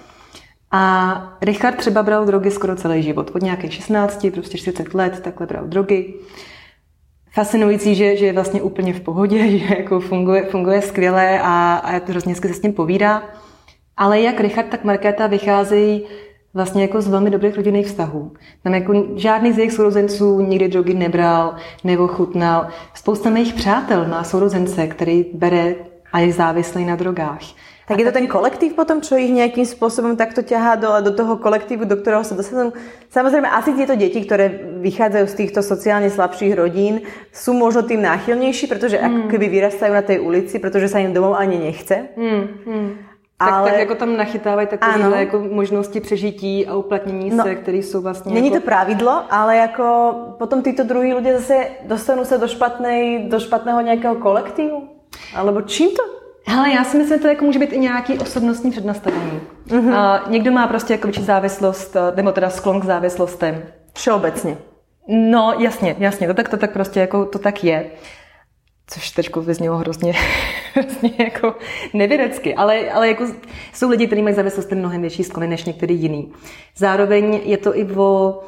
[0.72, 5.48] A Richard třeba bral drogy skoro celý život, od nějakých 16, prostě 40 let, takhle
[5.48, 6.14] bral drogy.
[7.32, 11.92] Fascinující, že, že je vlastně úplně v pohodě, že jako funguje, funguje skvěle a, a
[12.08, 13.24] hrozně se s tím povídá.
[13.98, 16.06] Ale jak Richard, tak Markéta vycházejí
[16.54, 18.32] vlastně jako z velmi dobrých rodinných vztahů.
[18.64, 22.68] Tam jako žádný z jejich sourozenců nikdy drogy nebral nebo chutnal.
[22.94, 25.76] Spousta mých přátel má sourozence, který bere
[26.14, 27.42] a je závislý na drogách.
[27.88, 31.36] Tak je to ten kolektív potom, čo ich nejakým spôsobom takto ťahá do, do toho
[31.36, 32.72] kolektívu, do ktorého sa dostanú.
[33.12, 37.04] Samozrejme, asi tieto deti, ktoré vychádzajú z týchto sociálne slabších rodín,
[37.36, 39.04] sú možno tým náchylnejší, pretože mm.
[39.04, 42.16] ako keby vyrastajú na tej ulici, pretože sa im domov ani nechce.
[42.16, 42.44] Mm.
[42.64, 42.92] Mm.
[43.46, 43.70] Tak, ale...
[43.70, 48.34] tak jako tam nachytávají takové jako možnosti přežití a uplatnění no, se, které jsou vlastně...
[48.34, 48.60] Není jako...
[48.60, 53.82] to pravidlo, ale jako potom tyto druhý lidé zase dostanou se do, špatnej, do špatného
[53.82, 54.90] nějakého kolektivu?
[55.36, 56.04] Alebo čím to?
[56.48, 59.42] Hele, já si myslím, že to jako může být i nějaký osobnostní přednastavení.
[59.68, 59.96] Mm-hmm.
[59.96, 63.64] A někdo má prostě jako závislost, nebo teda sklon k závislostem.
[63.94, 64.58] Všeobecně.
[65.08, 67.86] No, jasně, jasně, to tak, to tak prostě jako, to tak je
[68.88, 70.14] což teď vyznělo hrozně,
[70.74, 71.56] hrozně jako
[71.94, 73.28] nevědecky, ale, ale jako
[73.74, 76.32] jsou lidi, kteří mají závislosti mnohem větší sklony než některý jiný.
[76.76, 78.44] Zároveň je to i o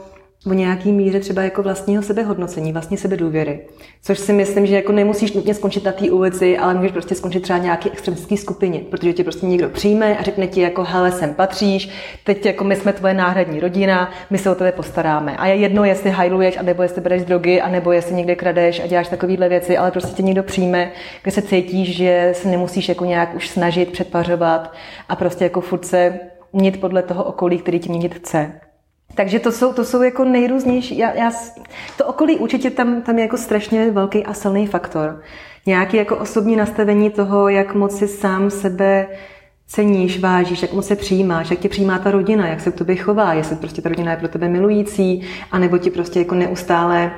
[0.46, 3.60] o nějaký míře třeba jako vlastního sebehodnocení, vlastně sebedůvěry.
[4.02, 7.40] Což si myslím, že jako nemusíš nutně skončit na té ulici, ale můžeš prostě skončit
[7.40, 11.34] třeba nějaký extremistické skupině, protože tě prostě někdo přijme a řekne ti jako hele, sem
[11.34, 11.90] patříš,
[12.24, 15.38] teď jako my jsme tvoje náhradní rodina, my se o tebe postaráme.
[15.38, 19.08] A je jedno, jestli hajluješ, anebo jestli bereš drogy, anebo jestli někde kradeš a děláš
[19.08, 20.92] takovéhle věci, ale prostě tě někdo přijme,
[21.24, 24.74] kde se cítíš, že se nemusíš jako nějak už snažit předpařovat
[25.10, 26.20] a prostě jako furt se
[26.54, 28.65] mět podle toho okolí, který ti měnit chce.
[29.16, 30.98] Takže to jsou, to jsou jako nejrůznější.
[30.98, 31.32] Já, já,
[31.98, 35.22] to okolí určitě tam, tam je jako strašně velký a silný faktor.
[35.66, 39.08] Nějaký jako osobní nastavení toho, jak moc si sám sebe
[39.68, 42.96] ceníš, vážíš, jak moc se přijímáš, jak tě přijímá ta rodina, jak se k tobě
[42.96, 47.12] chová, jestli prostě ta rodina je pro tebe milující, anebo ti prostě jako neustále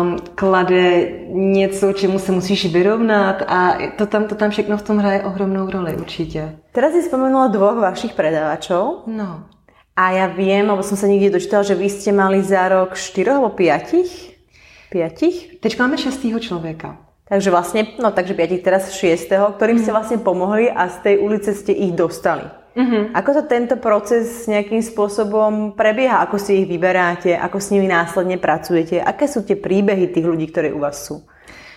[0.00, 4.98] um, klade něco, čemu se musíš vyrovnat a to tam, to tam všechno v tom
[4.98, 6.56] hraje ohromnou roli určitě.
[6.72, 8.86] Teraz si spomenula dvoch vašich predávačov.
[9.06, 9.53] No.
[9.94, 13.38] A ja viem, alebo som sa niekde dočítala, že vy ste mali za rok 4
[13.38, 14.90] alebo 5?
[14.90, 15.62] 5?
[15.62, 16.18] Teď máme 6.
[16.40, 16.98] člověka.
[17.24, 19.30] Takže vlastne, no takže 5 teraz 6.
[19.56, 19.82] ktorým mm.
[19.82, 19.96] ste mhm.
[19.96, 22.44] vlastne pomohli a z tej ulice ste ich dostali.
[22.74, 23.14] Mm-hmm.
[23.14, 26.26] Ako to tento proces nejakým spôsobom prebieha?
[26.26, 27.30] Ako si ich vyberáte?
[27.38, 28.98] Ako s nimi následne pracujete?
[28.98, 31.22] Aké sú tie príbehy tých ľudí, které u vás sú?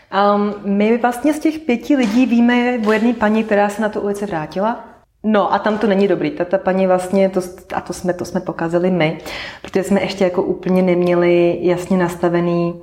[0.08, 4.02] Um, my vlastně z těch pěti lidí víme o jedné paní, která se na tu
[4.02, 4.97] ulici vrátila.
[5.30, 6.32] No a tam to není dobrý.
[6.32, 7.42] Ta, ta paní vlastně, to,
[7.74, 9.18] a to jsme, to jsme pokazili my,
[9.62, 12.82] protože jsme ještě jako úplně neměli jasně nastavený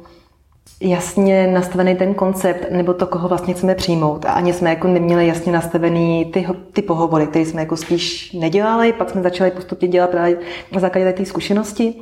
[0.81, 4.25] jasně nastavený ten koncept, nebo to, koho vlastně chceme přijmout.
[4.25, 8.93] A ani jsme jako neměli jasně nastavený ty, ty pohovory, které jsme jako spíš nedělali,
[8.93, 10.39] pak jsme začali postupně dělat právě
[10.73, 11.95] na základě té zkušenosti.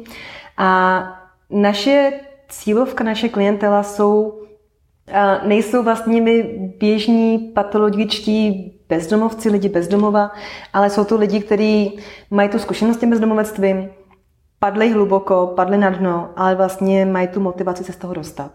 [0.58, 1.02] A
[1.50, 2.12] naše
[2.48, 4.42] cílovka, naše klientela jsou
[5.46, 6.42] nejsou vlastně my
[6.78, 10.30] běžní patologičtí bezdomovci, lidi bezdomova,
[10.72, 11.98] ale jsou to lidi, kteří
[12.30, 13.88] mají tu zkušenost s tím bezdomovectvím,
[14.58, 18.52] padli hluboko, padli na dno, ale vlastně mají tu motivaci se z toho dostat.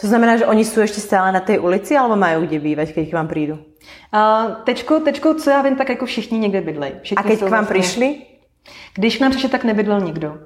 [0.00, 3.10] To znamená, že oni jsou ještě stále na té ulici, alebo mají kde bývat, když
[3.10, 3.54] k vám přijdu?
[3.54, 6.92] Uh, tečko, tečko, co já vím, tak jako všichni někde bydlej.
[7.16, 7.80] A když k vám vlastně...
[7.80, 8.16] přišli?
[8.94, 10.38] Když k nám přišli, tak nebydlel nikdo.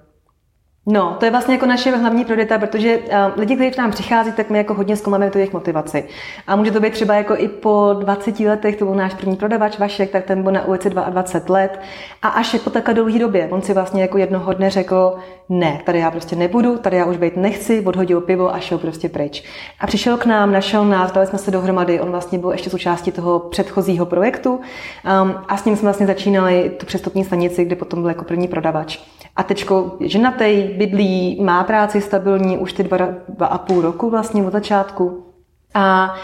[0.88, 4.33] No, to je vlastně jako naše hlavní priorita, protože uh, lidi, kteří k nám přichází,
[4.33, 6.05] tak my jako hodně zkoumáme tu jejich motivaci.
[6.46, 9.79] A může to být třeba jako i po 20 letech, to byl náš první prodavač
[9.79, 11.81] Vašek, tak ten byl na ulici 22 let.
[12.22, 15.16] A až po takové dlouhé době, on si vlastně jako jednoho dne řekl,
[15.49, 19.09] ne, tady já prostě nebudu, tady já už být nechci, odhodil pivo a šel prostě
[19.09, 19.44] pryč.
[19.81, 23.12] A přišel k nám, našel nás, dali jsme se dohromady, on vlastně byl ještě součástí
[23.12, 28.01] toho předchozího projektu um, a s ním jsme vlastně začínali tu přestupní stanici, kde potom
[28.01, 28.99] byl jako první prodavač.
[29.37, 34.42] A teďko ženatý, bydlí, má práci stabilní už ty dva, dva a půl roku vlastně
[34.46, 35.27] od začátku.
[35.75, 36.14] A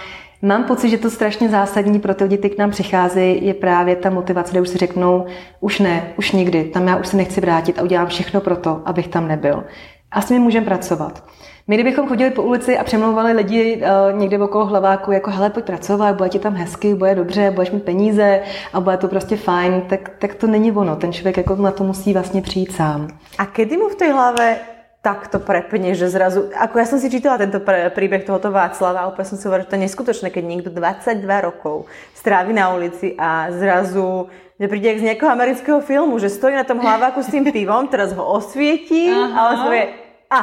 [0.44, 3.96] Mám pocit, že to strašně zásadní pro ty lidi, kteří k nám přicházejí, je právě
[3.96, 5.26] ta motivace, kde už si řeknou,
[5.60, 8.82] už ne, už nikdy, tam já už se nechci vrátit a udělám všechno pro to,
[8.84, 9.64] abych tam nebyl.
[10.10, 11.24] A s nimi můžeme pracovat.
[11.68, 15.64] My, kdybychom chodili po ulici a přemlouvali lidi uh, někde okolo hlaváku, jako hele, pojď
[15.64, 19.82] pracovat, bude ti tam hezky, bude dobře, budeš mít peníze a bude to prostě fajn,
[19.88, 20.96] tak, tak to není ono.
[20.96, 23.08] Ten člověk jako na to musí vlastně přijít sám.
[23.38, 24.56] A kedy mu v té hlavě
[25.02, 27.58] takto prepne, že zrazu, ako ja som si čítala tento
[27.90, 31.26] príbeh tohoto Václava a úplne som si hovorila, že to je neskutočné, keď niekto 22
[31.42, 34.30] rokov strávi na ulici a zrazu
[34.62, 38.14] že príde z nejakého amerického filmu, že stojí na tom hlaváku s tým pivom, teraz
[38.14, 39.34] ho osvietí Aha.
[39.34, 39.86] a on si povie,
[40.30, 40.40] a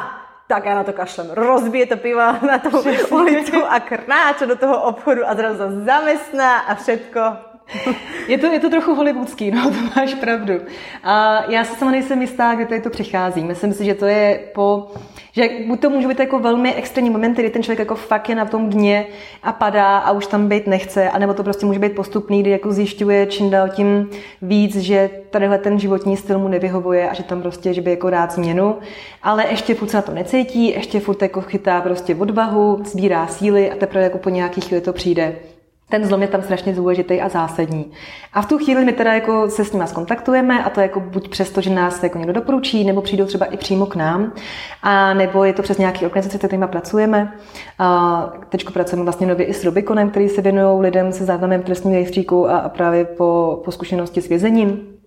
[0.50, 1.38] tak ja na to kašlem.
[1.38, 2.74] Rozbije to pivo na tú
[3.14, 7.49] ulicu a krnáče do toho obchodu a zrazu sa zamestná a všetko
[8.28, 10.54] je to, je to trochu hollywoodský, no, to máš pravdu.
[11.04, 13.44] A já se sama nejsem jistá, kde tady to přichází.
[13.44, 14.88] Myslím si, že to je po,
[15.32, 18.36] že buď to může být jako velmi extrémní momenty, kdy ten člověk jako fakt je
[18.36, 19.06] na tom dně
[19.44, 22.72] a padá a už tam být nechce, anebo to prostě může být postupný, kdy jako
[22.72, 24.10] zjišťuje čím dál tím
[24.42, 28.10] víc, že tadyhle ten životní styl mu nevyhovuje a že tam prostě, že by jako
[28.10, 28.76] rád změnu,
[29.24, 33.72] ale ještě furt se na to necítí, ještě furt jako chytá prostě odvahu, sbírá síly
[33.72, 35.36] a teprve jako po nějakých chvíli to přijde
[35.89, 37.91] ten zlom je tam strašně důležitý a zásadní.
[38.34, 41.30] A v tu chvíli my teda jako se s nimi skontaktujeme a to jako buď
[41.30, 44.34] přesto, že nás jako někdo doporučí, nebo přijdou třeba i přímo k nám,
[44.84, 47.34] a nebo je to přes nějaké organizace, se kterými pracujeme.
[47.80, 51.95] A teď pracujeme vlastně nově i s Rubikonem, který se věnují lidem se záznamem trestního
[51.95, 54.99] rejstříku a právě po, po zkušenosti s vězením.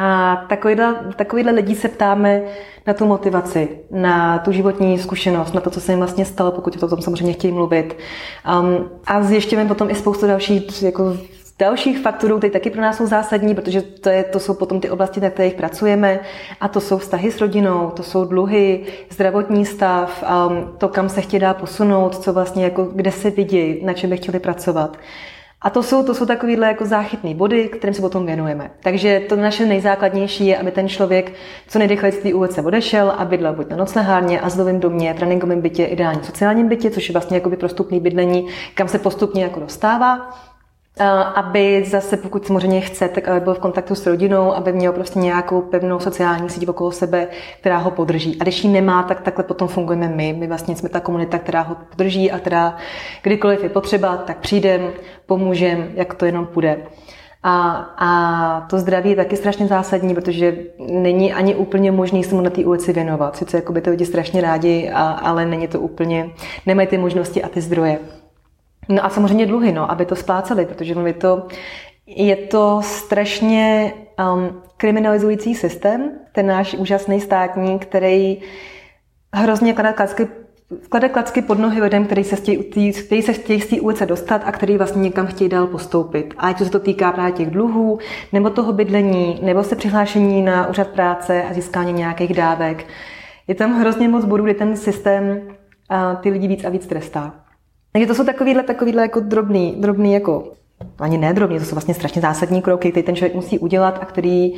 [0.00, 2.42] A takovýhle, takovýhle lidí se ptáme
[2.86, 6.82] na tu motivaci, na tu životní zkušenost, na to, co se jim vlastně stalo, pokud
[6.82, 7.96] o tom samozřejmě chtějí mluvit.
[8.60, 11.16] Um, a zjišťujeme potom i spoustu dalších jako
[11.58, 14.90] dalších faktorů, které taky pro nás jsou zásadní, protože to, je, to jsou potom ty
[14.90, 16.20] oblasti, na kterých pracujeme.
[16.60, 21.20] A to jsou vztahy s rodinou, to jsou dluhy, zdravotní stav, um, to, kam se
[21.20, 24.96] chtějí dá posunout, co vlastně, jako, kde se vidí, na čem by chtěli pracovat.
[25.60, 28.70] A to jsou, to jsou takovýhle jako záchytné body, kterým se potom věnujeme.
[28.82, 31.32] Takže to naše nejzákladnější je, aby ten člověk
[31.68, 35.84] co nejrychleji z té ulice odešel a bydlel buď na noclehárně, azylovém domě, tréninkovém bytě,
[35.84, 40.30] ideálním sociálním bytě, což je vlastně jakoby prostupný bydlení, kam se postupně jako dostává
[41.34, 45.18] aby zase, pokud samozřejmě chce, tak aby byl v kontaktu s rodinou, aby měl prostě
[45.18, 47.28] nějakou pevnou sociální síť okolo sebe,
[47.60, 48.36] která ho podrží.
[48.40, 50.32] A když ji nemá, tak takhle potom fungujeme my.
[50.38, 52.76] My vlastně jsme ta komunita, která ho podrží a která
[53.22, 54.90] kdykoliv je potřeba, tak přijdem,
[55.26, 56.78] pomůžem, jak to jenom půjde.
[57.42, 60.56] A, a to zdraví je taky strašně zásadní, protože
[60.88, 63.36] není ani úplně možný se mu na té ulici věnovat.
[63.36, 66.30] Sice jako by to lidi strašně rádi, a, ale není to úplně,
[66.66, 67.98] nemají ty možnosti a ty zdroje.
[68.88, 71.46] No a samozřejmě dluhy, no, aby to spláceli, protože je to,
[72.06, 73.92] je to strašně
[74.34, 78.40] um, kriminalizující systém, ten náš úžasný státní, který
[79.34, 80.28] hrozně klade klacky,
[80.88, 84.42] klade klacky pod nohy lidem, kteří se, chtějí, kteří se chtějí z té ulice dostat
[84.44, 86.34] a který vlastně někam chtějí dál postoupit.
[86.38, 87.98] A ať se to týká právě těch dluhů,
[88.32, 92.86] nebo toho bydlení, nebo se přihlášení na úřad práce a získání nějakých dávek.
[93.46, 97.47] Je tam hrozně moc bodů, kdy ten systém uh, ty lidi víc a víc trestá.
[97.98, 100.52] Takže to jsou takovýhle, takovýhle jako drobný, drobný jako,
[100.98, 104.04] ani ne drobný, to jsou vlastně strašně zásadní kroky, který ten člověk musí udělat a
[104.04, 104.52] který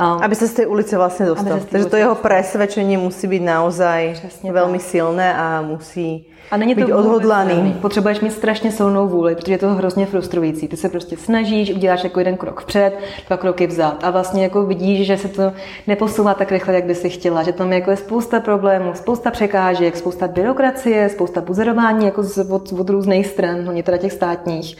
[0.00, 1.60] Um, aby se z té ulice vlastně dostal.
[1.70, 4.86] Takže to jeho presvedčení musí být naozaj Přesně velmi tak.
[4.86, 7.78] silné a musí a není to být odhodlaný.
[7.82, 10.68] Potřebuješ mít strašně silnou vůli, protože je to hrozně frustrující.
[10.68, 14.66] Ty se prostě snažíš, uděláš jako jeden krok vpřed, dva kroky vzad a vlastně jako
[14.66, 15.52] vidíš, že se to
[15.86, 19.96] neposouvá tak rychle, jak by si chtěla, že tam jako je spousta problémů, spousta překážek,
[19.96, 24.76] spousta byrokracie, spousta buzerování jako z, od, od různých stran, hlavně teda těch státních.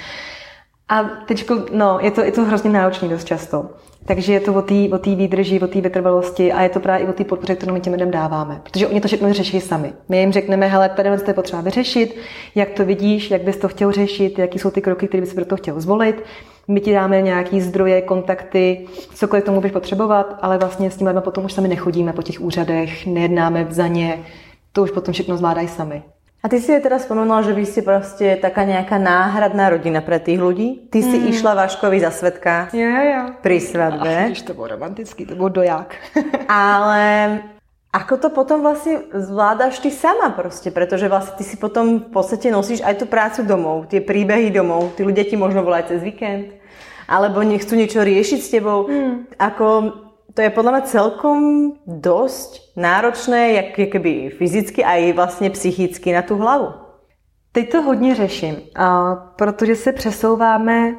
[0.88, 3.70] A teď, no, je to, je to hrozně náročný dost často.
[4.04, 4.62] Takže je to o
[4.98, 7.80] té výdrži, o té vytrvalosti a je to právě i o té podpoře, kterou my
[7.80, 8.60] těm lidem dáváme.
[8.62, 9.92] Protože oni to všechno řeší sami.
[10.08, 12.16] My jim řekneme, hele, tady to je potřeba vyřešit,
[12.54, 15.44] jak to vidíš, jak bys to chtěl řešit, jaký jsou ty kroky, které bys pro
[15.44, 16.22] to chtěl zvolit.
[16.68, 21.22] My ti dáme nějaký zdroje, kontakty, cokoliv tomu budeš potřebovat, ale vlastně s tím lidmi
[21.22, 24.18] potom už sami nechodíme po těch úřadech, nejednáme za ně,
[24.72, 26.02] to už potom všechno zvládají sami.
[26.42, 30.18] A ty si je teraz spomenula, že vy ste proste taká nejaká náhradná rodina pre
[30.18, 30.90] tých ľudí.
[30.90, 31.26] Ty si mm.
[31.30, 33.22] išla Váškovi za svetka jo, jo.
[33.38, 34.34] pri svadbe.
[34.34, 35.94] Ach, to bolo romantický, to bol doják.
[36.50, 37.38] Ale
[37.92, 42.48] Ako to potom vlastne zvládaš ty sama proste, pretože vlastne ty si potom v podstate
[42.48, 46.56] nosíš aj tú prácu domov, tie príbehy domov, tí ľudia ti možno volajú cez víkend,
[47.04, 48.88] alebo nechcú niečo riešiť s tebou.
[48.88, 49.28] Hmm.
[49.36, 49.68] Ako,
[50.34, 51.38] to je podľa mňa celkom
[51.86, 56.72] dosť náročné, jak keby fyzicky aj vlastne psychicky na tu hlavu.
[57.52, 60.94] Teď to hodně řeším, a protože se přesouváme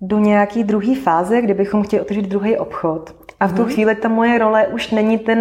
[0.00, 3.14] do nějaký druhé fáze, kde bychom chtěli otevřít druhý obchod.
[3.40, 3.72] A v tu hmm.
[3.72, 5.38] chvíli ta moje role už není ten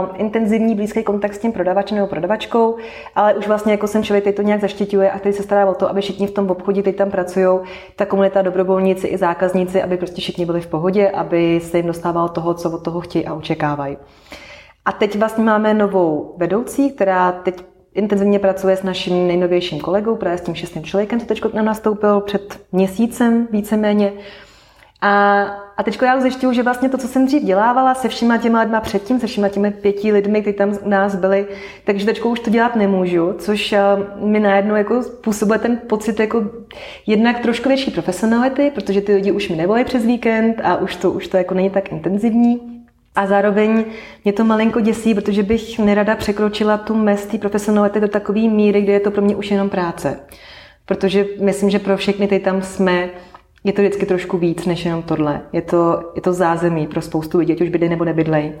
[0.00, 2.76] um, intenzivní blízký kontakt s tím prodavačem nebo prodavačkou,
[3.14, 5.74] ale už vlastně jako jsem člověk, který to nějak zaštiťuje a který se stará o
[5.74, 7.60] to, aby všichni v tom obchodě teď tam pracují,
[7.96, 12.28] ta komunita, dobrovolníci i zákazníci, aby prostě všichni byli v pohodě, aby se jim dostávalo
[12.28, 13.96] toho, co od toho chtějí a očekávají.
[14.84, 17.64] A teď vlastně máme novou vedoucí, která teď
[17.94, 22.60] intenzivně pracuje s naším nejnovějším kolegou, právě s tím šestým člověkem, co teď nastoupil před
[22.72, 24.12] měsícem víceméně.
[25.02, 25.42] A,
[25.76, 28.80] a teď já zjišťuju, že vlastně to, co jsem dřív dělávala se všema těma lidma
[28.80, 31.46] předtím, se všema těmi pěti lidmi, kteří tam u nás byli,
[31.84, 33.80] takže teď už to dělat nemůžu, což eh,
[34.16, 36.50] mi najednou jako způsobuje ten pocit jako
[37.06, 41.10] jednak trošku větší profesionality, protože ty lidi už mi nevolají přes víkend a už to,
[41.10, 42.80] už to jako není tak intenzivní.
[43.14, 43.84] A zároveň
[44.24, 48.82] mě to malinko děsí, protože bych nerada překročila tu mez té profesionality do takové míry,
[48.82, 50.20] kde je to pro mě už jenom práce.
[50.86, 53.10] Protože myslím, že pro všechny ty tam jsme,
[53.64, 55.40] je to vždycky trošku víc než jenom tohle.
[55.52, 58.52] Je to, je to zázemí pro spoustu lidí, ať už bydlej nebo nebydlej.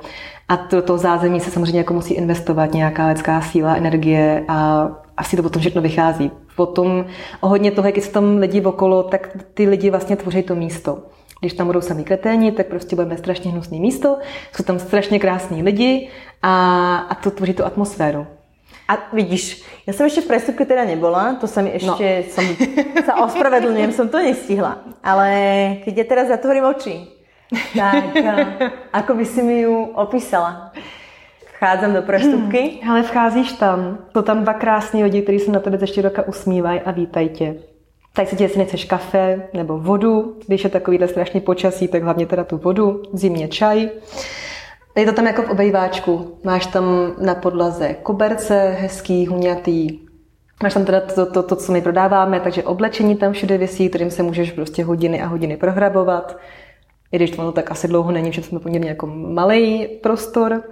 [0.48, 5.36] A to, to zázemí se samozřejmě jako musí investovat nějaká lidská síla, energie a asi
[5.36, 6.30] to potom všechno vychází.
[6.56, 7.04] Potom
[7.40, 10.98] hodně toho, jak jsou tam lidi okolo, tak ty lidi vlastně tvoří to místo.
[11.40, 14.18] Když tam budou samý kreténi, tak prostě budeme strašně hnusné místo,
[14.56, 16.08] jsou tam strašně krásní lidi
[16.42, 18.26] a, a to tvoří tu atmosféru.
[18.90, 22.32] A vidíš, ja som ešte v presúbke teda nebola, to sa mi ešte, no.
[22.34, 22.44] som,
[23.06, 24.82] sa ospravedlňujem, som to nestihla.
[24.98, 25.26] Ale
[25.86, 27.06] keď ja teraz zatvorím oči,
[27.70, 28.18] tak
[28.98, 30.74] ako by si mi ju opísala?
[31.54, 32.80] Vchádzam do prestupky.
[32.88, 33.98] Ale vcházíš tam.
[34.12, 37.54] Jsou tam dva krásní lidi, kteří se na tebe ze široka usmívají a vítají tě.
[38.12, 42.26] Tak si tě, jestli nechceš kafe nebo vodu, když je takovýhle strašný počasí, tak hlavně
[42.26, 43.90] teda tu vodu, zimně čaj.
[44.96, 46.38] Je to tam jako v obejváčku.
[46.44, 46.84] Máš tam
[47.18, 49.98] na podlaze koberce, hezký, huňatý.
[50.62, 54.10] Máš tam teda to, to, to, co my prodáváme, takže oblečení tam všude vysí, kterým
[54.10, 56.38] se můžeš prostě hodiny a hodiny prohrabovat.
[57.12, 60.62] I když to tak asi dlouho není, že jsme poměrně jako malý prostor.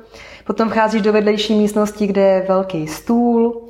[0.46, 3.68] Potom vcházíš do vedlejší místnosti, kde je velký stůl,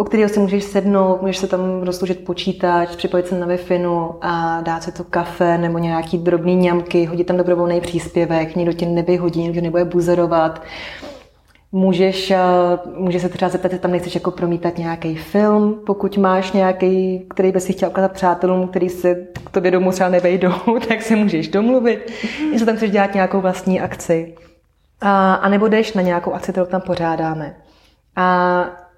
[0.00, 3.58] u kterého si můžeš sednout, můžeš se tam rozsloužit počítač, připojit se na wi
[4.20, 8.86] a dát si to kafe nebo nějaký drobný ňamky, hodit tam dobrovolný příspěvek, nikdo tě
[8.86, 10.62] nevyhodí, nikdo nebude buzerovat.
[11.72, 12.38] Můžeš, eh,
[12.96, 17.52] můžeš se třeba zeptat, jestli tam nechceš jako promítat nějaký film, pokud máš nějaký, který
[17.52, 19.14] by si chtěl ukázat přátelům, který se
[19.46, 20.52] k tobě domů třeba nevejdou,
[20.88, 22.12] tak se můžeš domluvit,
[22.52, 24.34] jestli tam chceš dělat nějakou vlastní akci.
[25.00, 27.56] A, a nebo jdeš na nějakou akci, kterou tam pořádáme.
[28.16, 28.89] A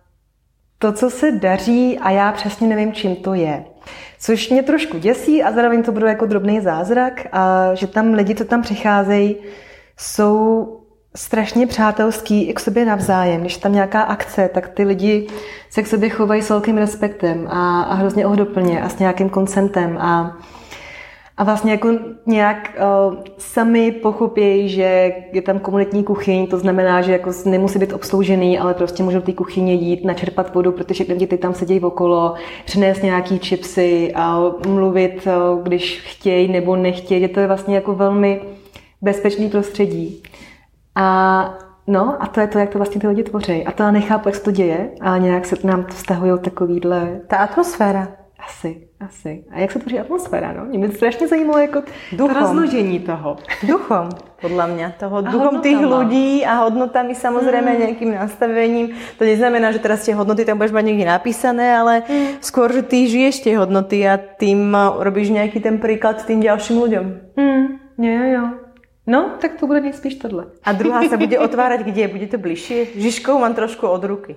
[0.82, 3.64] to, co se daří a já přesně nevím, čím to je.
[4.20, 8.34] Což mě trošku děsí a zároveň to bude jako drobný zázrak a že tam lidi,
[8.34, 9.36] co tam přicházejí,
[9.96, 10.68] jsou
[11.14, 13.40] strašně přátelský i k sobě navzájem.
[13.40, 15.26] Když tam nějaká akce, tak ty lidi
[15.70, 19.98] se k sobě chovají s velkým respektem a, a hrozně ohdoplně a s nějakým koncentem
[19.98, 20.36] a
[21.42, 21.88] a vlastně jako
[22.26, 22.70] nějak
[23.08, 28.58] uh, sami pochopějí, že je tam komunitní kuchyň, to znamená, že jako nemusí být obsloužený,
[28.58, 32.34] ale prostě můžou ty kuchyně jít, načerpat vodu, protože ty děti tam sedějí okolo,
[32.64, 37.22] přinést nějaký čipsy a mluvit, uh, když chtějí nebo nechtějí.
[37.22, 38.40] Je to je vlastně jako velmi
[39.00, 40.22] bezpečný prostředí.
[40.94, 43.64] A No a to je to, jak to vlastně ty lidi tvoří.
[43.64, 47.20] A to já nechápu, jak se to děje, a nějak se nám to vztahují takovýhle...
[47.26, 48.21] Ta atmosféra.
[48.42, 49.44] Asi, asi.
[49.50, 50.64] A jak se tvoří atmosféra, no?
[50.64, 51.82] Mě by strašně zajímalo jako
[52.12, 52.34] duchom.
[52.34, 53.36] to rozložení toho.
[53.62, 54.08] Duchom,
[54.42, 54.86] podľa mňa.
[54.98, 57.80] Toho a duchom tých ľudí a hodnotami samozrejme hmm.
[57.86, 58.86] nejakým nastavením.
[59.18, 62.42] To neznamená, že teraz tie hodnoty tam budeš mať niekde napísané, ale hmm.
[62.42, 67.04] skôr, že ty žiješ tie hodnoty a tým robíš nejaký ten príklad tým ďalším ľuďom.
[67.38, 67.64] Hmm.
[68.02, 68.44] Jo, jo.
[69.06, 70.46] No, tak to bude nejspíš tohle.
[70.64, 72.08] A druhá se bude otvárať kde?
[72.08, 72.86] Bude to bližšie?
[72.96, 74.36] Žižkou mám trošku od ruky.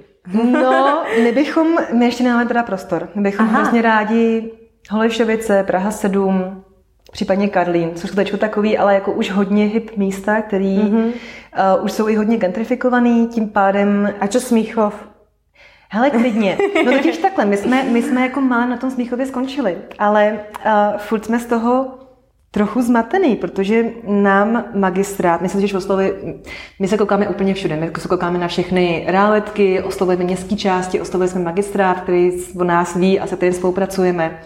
[0.51, 3.09] No, my bychom, my ještě nemáme teda prostor.
[3.15, 3.57] My bychom Aha.
[3.57, 4.51] hrozně rádi
[4.89, 6.63] Holešovice, Praha 7,
[7.11, 11.05] případně Karlín, což jsou teď takový, ale jako už hodně hip místa, který mm-hmm.
[11.77, 14.13] uh, už jsou i hodně gentrifikovaný, tím pádem...
[14.19, 15.07] A čo Smíchov?
[15.89, 16.57] Hele, klidně.
[16.85, 20.97] No totiž takhle, my jsme, my jsme jako má na tom Smíchově skončili, ale uh,
[20.97, 22.04] furt jsme z toho
[22.55, 26.13] trochu zmatený, protože nám magistrát, myslím, že oslovuje,
[26.79, 31.31] my se koukáme úplně všude, my se koukáme na všechny realitky, oslovujeme městské části, oslovujeme
[31.31, 34.39] jsme magistrát, který o nás ví a se kterým spolupracujeme.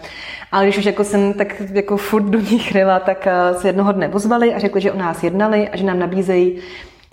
[0.52, 3.92] Ale když už jako jsem tak jako furt do nich ryla, tak eh, se jednoho
[3.92, 6.58] dne pozvali a řekli, že o nás jednali a že nám nabízejí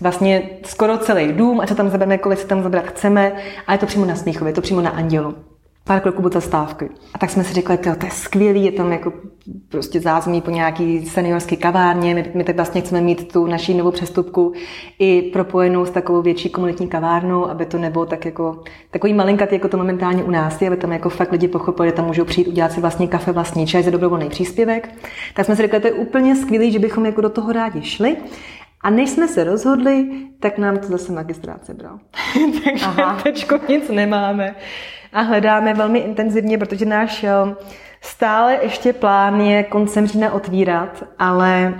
[0.00, 3.32] vlastně skoro celý dům, a co tam zabereme, kolik se tam zabrat chceme,
[3.66, 5.34] a je to přímo na Smíchově, je to přímo na Andělu
[5.88, 6.88] pár kroků od zastávky.
[7.14, 9.12] A tak jsme si řekli, to je skvělý, je tam jako
[9.68, 13.90] prostě zázemí po nějaký seniorské kavárně, my, my tak vlastně chceme mít tu naší novou
[13.90, 14.52] přestupku
[14.98, 19.68] i propojenou s takovou větší komunitní kavárnou, aby to nebylo tak jako takový malinkatý, jako
[19.68, 22.48] to momentálně u nás je, aby tam jako fakt lidi pochopili, že tam můžou přijít
[22.48, 24.94] udělat si vlastní kafe, vlastní čaj za dobrovolný příspěvek.
[25.34, 28.16] Tak jsme si řekli, to je úplně skvělý, že bychom jako do toho rádi šli.
[28.80, 30.06] A než jsme se rozhodli,
[30.40, 31.98] tak nám to zase magistrát sebral.
[32.62, 32.86] Takže
[33.22, 34.54] teď nic nemáme
[35.12, 37.30] a hledáme velmi intenzivně, protože náš eh,
[38.00, 41.74] stále ještě plán je koncem října otvírat, ale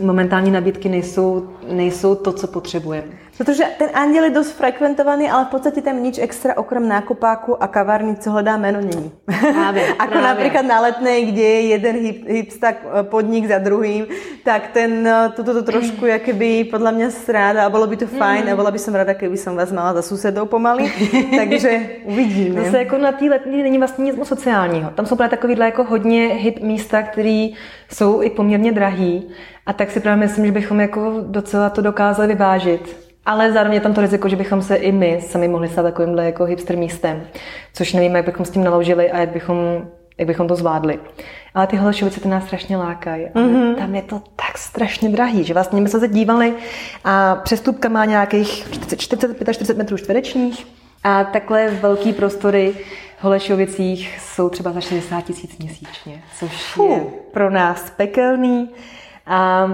[0.00, 3.12] momentální nabídky nejsou, nejsou to, co potřebujeme.
[3.38, 7.66] Protože ten anděl je dost frekventovaný, ale v podstatě tam nič extra okrem nákupáku a
[7.66, 9.12] kavárny, co hledá meno, není.
[9.52, 10.28] Právě, Ako právě.
[10.28, 14.06] například na letnej, kde je jeden hip, hipstak eh, podnik za druhým,
[14.44, 18.44] tak ten, eh, toto to trošku jakoby podle mě stráda a bylo by to fajn
[18.44, 18.52] mm.
[18.52, 20.92] a byla by som rada, keby som vás mala za susedou pomaly,
[21.36, 22.64] takže uvidíme.
[22.64, 24.90] Zase jako na té letní není vlastně nic moc sociálního.
[24.90, 27.48] Tam jsou právě takovýhle jako hodně hit místa, které
[27.92, 29.28] jsou i poměrně drahý
[29.66, 33.05] a tak si právě myslím, že bychom jako docela to dokázali vyvážit.
[33.26, 36.24] Ale zároveň je tam to riziko, že bychom se i my sami mohli stát takovýmhle
[36.24, 37.26] jako hipster místem,
[37.72, 39.56] což nevíme, jak bychom s tím naložili a jak bychom,
[40.18, 40.98] jak bychom to zvládli.
[41.54, 43.26] Ale ty Holešovice ty nás strašně lákají.
[43.26, 43.74] Mm-hmm.
[43.74, 46.54] Tam je to tak strašně drahý, že vlastně my jsme se dívali
[47.04, 50.66] a přestupka má nějakých 40-45 metrů čtverečních
[51.04, 52.74] a takhle velký prostory
[53.18, 56.90] v Holešovicích jsou třeba za 60 tisíc měsíčně, což Fuh.
[56.90, 57.00] je
[57.32, 58.70] pro nás pekelný.
[59.26, 59.66] A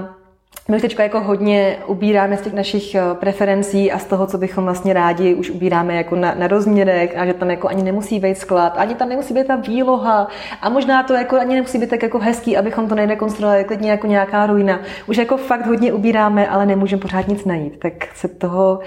[0.68, 4.64] my teď jako hodně ubíráme z těch našich eh, preferencí a z toho, co bychom
[4.64, 8.38] vlastně rádi, už ubíráme jako na, na rozměrek a že tam jako ani nemusí být
[8.38, 10.28] sklad, ani tam nemusí být ta výloha
[10.60, 14.06] a možná to jako ani nemusí být tak jako hezký, abychom to nedekonstruovali klidně jako
[14.06, 14.80] nějaká ruina.
[15.06, 17.78] Už jako fakt hodně ubíráme, ale nemůžeme pořád nic najít.
[17.78, 18.80] Tak se toho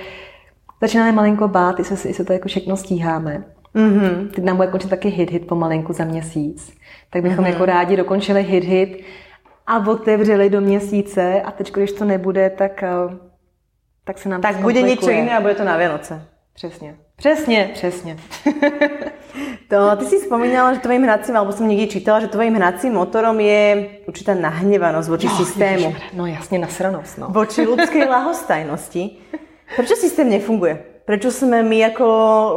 [0.81, 3.43] začínáme malinko bát, jestli, jestli to jako všechno stíháme.
[3.75, 4.29] Mm-hmm.
[4.35, 6.73] Teď nám bude končit taky hit, hit pomalinku za měsíc.
[7.09, 7.49] Tak bychom mm-hmm.
[7.49, 9.05] jako rádi dokončili hit, hit
[9.67, 13.17] a otevřeli do měsíce a teď, když to nebude, tak, eh,
[14.03, 16.21] tak se nám Tak bude něco jiné a bude to na Vianoce.
[16.53, 16.95] Přesně.
[17.15, 18.17] Přesně, přesně.
[19.69, 23.39] to, ty si spomínala, že tvojím hracím, alebo jsem někdy čítala, že tvojím hracím motorom
[23.39, 25.85] je určitá nahněvanost voči no, systému.
[25.85, 27.17] Ježiš, no jasně, nasranost.
[27.17, 27.27] No.
[27.29, 29.09] Voči ľudskej lahostajnosti.
[29.75, 30.95] Proč systém nefunguje?
[31.05, 32.07] Prečo sme my jako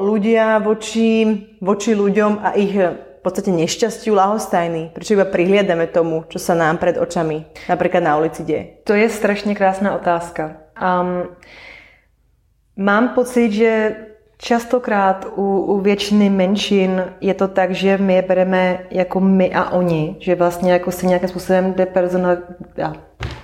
[0.00, 2.72] ľudia voči, voči ľuďom a ich
[3.28, 4.96] podstate nešťastiu lahostajný?
[4.96, 8.80] Prečo iba prihliadame tomu, čo sa nám pred očami napríklad na ulici deje?
[8.84, 10.56] To je strašně krásná otázka.
[10.80, 11.28] Um,
[12.76, 13.96] mám pocit, že
[14.40, 19.70] Častokrát u, u většiny menšin je to tak, že my je bereme jako my a
[19.70, 22.36] oni, že vlastně jako si nějakým způsobem depersonal...
[22.76, 22.92] Já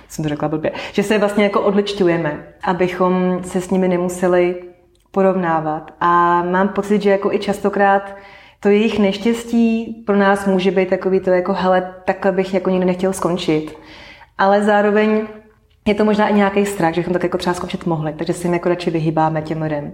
[0.07, 0.71] jsem to řekla blbě.
[0.91, 4.63] Že se vlastně jako odličťujeme, abychom se s nimi nemuseli
[5.11, 5.91] porovnávat.
[5.99, 8.15] A mám pocit, že jako i častokrát
[8.65, 12.85] to jejich neštěstí pro nás může být takový to jako, hele, takhle bych jako nikdy
[12.85, 13.77] nechtěl skončit.
[14.37, 15.27] Ale zároveň
[15.87, 18.47] je to možná i nějaký strach, že bychom tak jako třeba skončit mohli, takže si
[18.47, 19.93] jim jako radši vyhýbáme těm lidem.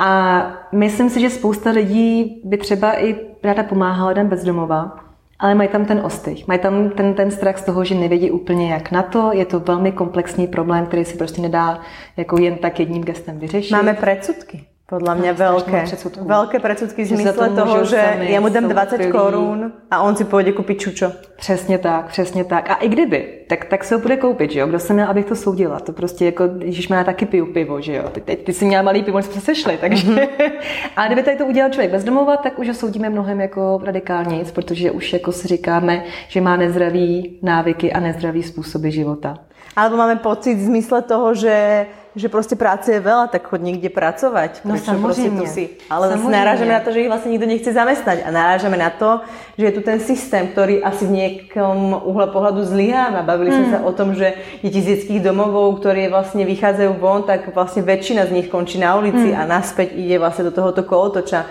[0.00, 0.42] A
[0.72, 4.96] myslím si, že spousta lidí by třeba i ráda pomáhala lidem bezdomova,
[5.38, 8.72] ale mají tam ten ostych, mají tam ten, ten strach z toho, že nevědí úplně
[8.72, 9.30] jak na to.
[9.32, 11.80] Je to velmi komplexní problém, který si prostě nedá
[12.16, 13.72] jako jen tak jedním gestem vyřešit.
[13.72, 14.64] Máme predsudky.
[14.84, 15.78] Podľa mňa veľké.
[16.28, 17.96] Veľké predsudky v zmysle toho, že
[18.28, 19.12] já mu dám 20 skvělý.
[19.12, 21.12] korun a on si půjde koupit čučo.
[21.36, 22.70] Přesně tak, přesně tak.
[22.70, 24.66] A i kdyby, tak, tak se ho bude koupit, že jo?
[24.66, 25.80] Kdo jsem měl, abych to soudila?
[25.80, 28.04] To prostě jako, když má taky piju pivo, že jo?
[28.12, 30.04] Ty, ty, ty jsi měla malý pivo, jsme se sešli, takže.
[30.14, 30.50] Mm-hmm.
[30.96, 34.90] a kdyby tady to udělal člověk bezdomova, tak už ho soudíme mnohem jako radikálněji, protože
[34.90, 39.38] už jako si říkáme, že má nezdravý návyky a nezdravý způsoby života.
[39.76, 41.86] Alebo máme pocit v zmysle toho, že
[42.16, 44.50] že prostě práce je veľa, tak chod někde pracovat.
[44.64, 45.40] No samozřejmě.
[45.40, 45.68] Tu si.
[45.90, 46.30] Ale samozřejmě.
[46.30, 49.20] narážeme na to, že ich vlastně nikdo nechce zamestnať a narážeme na to,
[49.58, 53.22] že je tu ten systém, který asi v někom uhle pohledu zlyháva.
[53.22, 53.64] Bavili hmm.
[53.64, 57.82] jsme se o tom, že děti z dětských domovů, které vlastně vycházejí von, tak vlastně
[57.82, 59.40] většina z nich končí na ulici hmm.
[59.40, 61.46] a naspäť ide vlastně do tohoto kolotoča.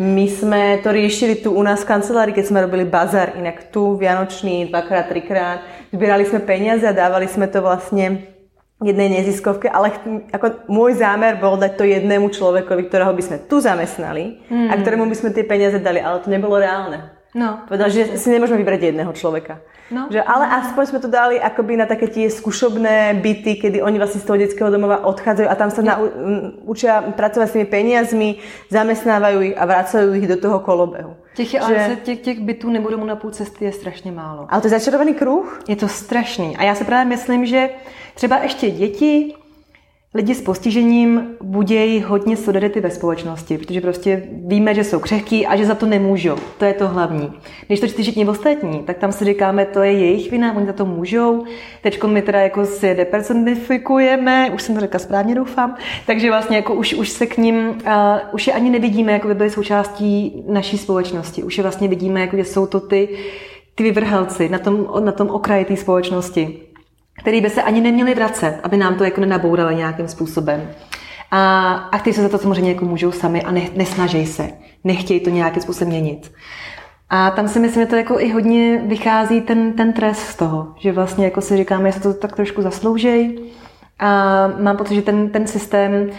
[0.00, 3.96] My jsme to riešili tu u nás v kancelárii, keď jsme robili bazar, inak tu
[3.96, 5.60] vianočný dvakrát, trikrát.
[5.92, 8.33] Zbierali jsme peniaze a dávali jsme to vlastně
[8.84, 9.96] jednej neziskovke, ale
[10.28, 14.68] ako môj zámer bol dať to jednému človekovi, ktorého by sme tu zamestnali mm.
[14.68, 17.14] a ktorému by sme tie peniaze dali, ale to nebolo reálne.
[17.34, 17.66] No.
[17.66, 19.58] Povedal, že si nemôžeme vybrať jedného človeka.
[19.90, 20.06] No.
[20.06, 24.22] Že, ale aspoň sme to dali akoby na také tie skúšobné byty, kedy oni vlastne
[24.22, 25.98] z toho detského domova odchádzajú a tam sa na,
[26.64, 28.28] učia pracovať s tými peniazmi,
[28.70, 31.18] zamestnávajú ich a vracajú ich do toho kolobehu.
[31.34, 31.66] Těch, je, že...
[31.66, 34.46] ale těch, těch bytů nebo domů na půl cesty je strašně málo.
[34.50, 35.62] Ale to je začarovaný kruh?
[35.68, 36.56] Je to strašný.
[36.56, 37.70] A já si právě myslím, že
[38.14, 39.34] třeba ještě děti
[40.14, 45.56] lidi s postižením budějí hodně solidarity ve společnosti, protože prostě víme, že jsou křehký a
[45.56, 46.36] že za to nemůžou.
[46.58, 47.32] To je to hlavní.
[47.66, 50.72] Když to čtyři všichni ostatní, tak tam si říkáme, to je jejich vina, oni za
[50.72, 51.44] to můžou.
[51.82, 56.74] Teď my teda jako si depersonifikujeme, už jsem to řekla správně, doufám, takže vlastně jako
[56.74, 57.74] už, už se k ním, uh,
[58.32, 61.42] už je ani nevidíme, jako by byly součástí naší společnosti.
[61.42, 63.08] Už je vlastně vidíme, jako že jsou to ty,
[63.74, 66.60] ty vyvrhelci na tom, na tom okraji té společnosti
[67.18, 70.70] který by se ani neměli vracet, aby nám to jako nenabourali nějakým způsobem.
[71.30, 74.50] A, a kteří se za to samozřejmě jako můžou sami a ne, nesnaží se,
[74.84, 76.32] nechtějí to nějakým způsobem měnit.
[77.10, 80.74] A tam si myslím, že to jako i hodně vychází ten, ten trest z toho,
[80.78, 83.38] že vlastně jako si říkáme, jestli to tak trošku zasloužej.
[83.98, 86.10] A mám pocit, že ten, ten systém,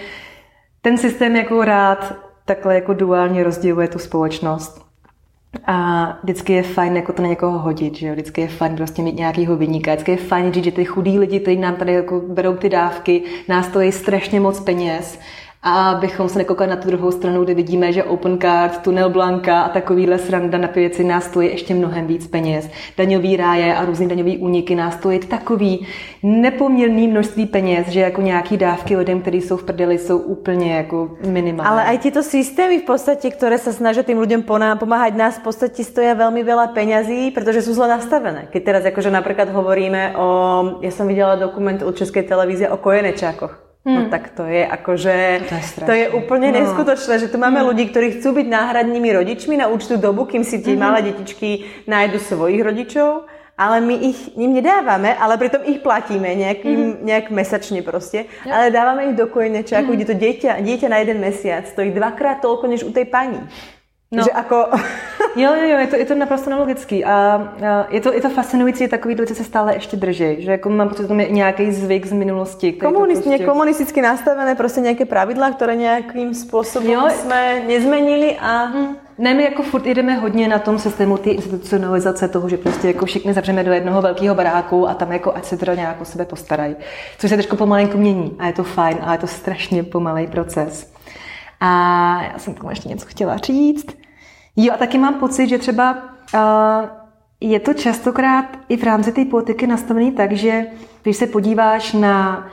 [0.82, 2.16] ten systém jako rád
[2.46, 4.85] takhle jako duálně rozděluje tu společnost.
[5.66, 8.14] A vždycky je fajn jako to na někoho hodit, že jo?
[8.14, 9.92] Vždycky je fajn prostě mít nějakýho vyníka.
[9.92, 13.24] Vždycky je fajn říct, že ty chudí lidi, kteří nám tady jako berou ty dávky,
[13.48, 15.20] nás stojí strašně moc peněz
[15.66, 19.62] a abychom se nekoukali na tu druhou stranu, kde vidíme, že Open Card, Tunel Blanka
[19.62, 22.70] a takovýhle sranda na věci nás stojí ještě mnohem víc peněz.
[22.98, 25.88] Daňový ráje a různý daňový úniky nás stojí takový
[26.24, 31.18] nepoměrný množství peněz, že jako nějaký dávky lidem, kteří jsou v prdeli, jsou úplně jako
[31.28, 31.70] minimální.
[31.70, 34.44] Ale aj tyto systémy v podstatě, které se snaží tým lidem
[34.80, 38.48] pomáhat nás v podstatě stojí velmi veľa peňazí, protože jsou zle nastavené.
[38.50, 43.65] Keď teraz jakože například hovoríme o, já jsem viděla dokument od České televize o kojenečákoch.
[43.86, 46.58] No tak to je akože, to je, to je úplne no.
[46.58, 47.70] neskutočné, že tu máme hmm.
[47.70, 50.82] ľudí, ktorí chcú byť náhradnými rodičmi na určitú dobu, kým si tie hmm.
[50.82, 56.80] malé detičky nájdu svojich rodičov, ale my ich ním nedávame, ale pritom ich platíme nejakým,
[56.98, 57.02] hmm.
[57.06, 58.58] nejak mesačne proste, ja.
[58.58, 59.96] ale dávame ich do kojenečáku, hmm.
[60.02, 63.38] kde to dieťa, dieťa na jeden mesiac stojí dvakrát toľko, než u tej pani.
[64.12, 64.24] No.
[64.24, 64.56] Že ako...
[65.36, 67.12] jo, jo, jo, je to, je to naprosto nelogický a,
[67.68, 70.90] a je, to, je to fascinující, takový věci se stále ještě drží, že jako mám
[70.90, 72.72] pocit, že to je nějaký zvyk z minulosti.
[72.72, 73.46] Komunist, prostě...
[73.46, 77.08] komunisticky nastavené prostě nějaké pravidla, které nějakým způsobem jo.
[77.10, 78.64] jsme nezmenili a...
[78.64, 78.96] Hmm.
[79.18, 83.06] Ne, my jako furt jdeme hodně na tom systému ty institucionalizace toho, že prostě jako
[83.06, 86.26] všichni zavřeme do jednoho velkého baráku a tam jako ať se teda nějak o sebe
[86.26, 86.76] postarají.
[87.18, 90.95] Což se teď pomalinko mění a je to fajn, ale je to strašně pomalý proces.
[91.66, 93.86] A já jsem tomu ještě něco chtěla říct.
[94.56, 95.98] Jo, a taky mám pocit, že třeba
[96.34, 96.90] uh,
[97.42, 100.66] je to častokrát i v rámci té politiky nastavený tak, že
[101.04, 102.48] když se podíváš na,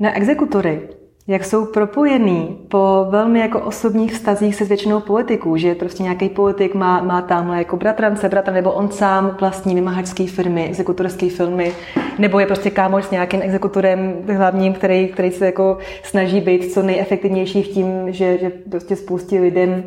[0.00, 0.88] na exekutory,
[1.28, 6.74] jak jsou propojený po velmi jako osobních vztazích se většinou politiků, že prostě nějaký politik
[6.74, 11.72] má, má tamhle jako bratrance, bratra, nebo on sám vlastní vymahačské firmy, exekutorské firmy,
[12.18, 16.82] nebo je prostě kámoš s nějakým exekutorem hlavním, který, který se jako snaží být co
[16.82, 19.84] nejefektivnější v tím, že, že prostě spoustě lidem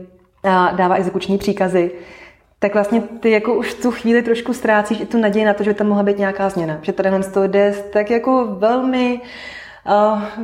[0.76, 1.92] dává exekuční příkazy,
[2.60, 5.74] tak vlastně ty jako už tu chvíli trošku ztrácíš i tu naději na to, že
[5.74, 6.80] tam mohla být nějaká změna.
[6.82, 9.28] Že tady to jde tak jako velmi uh,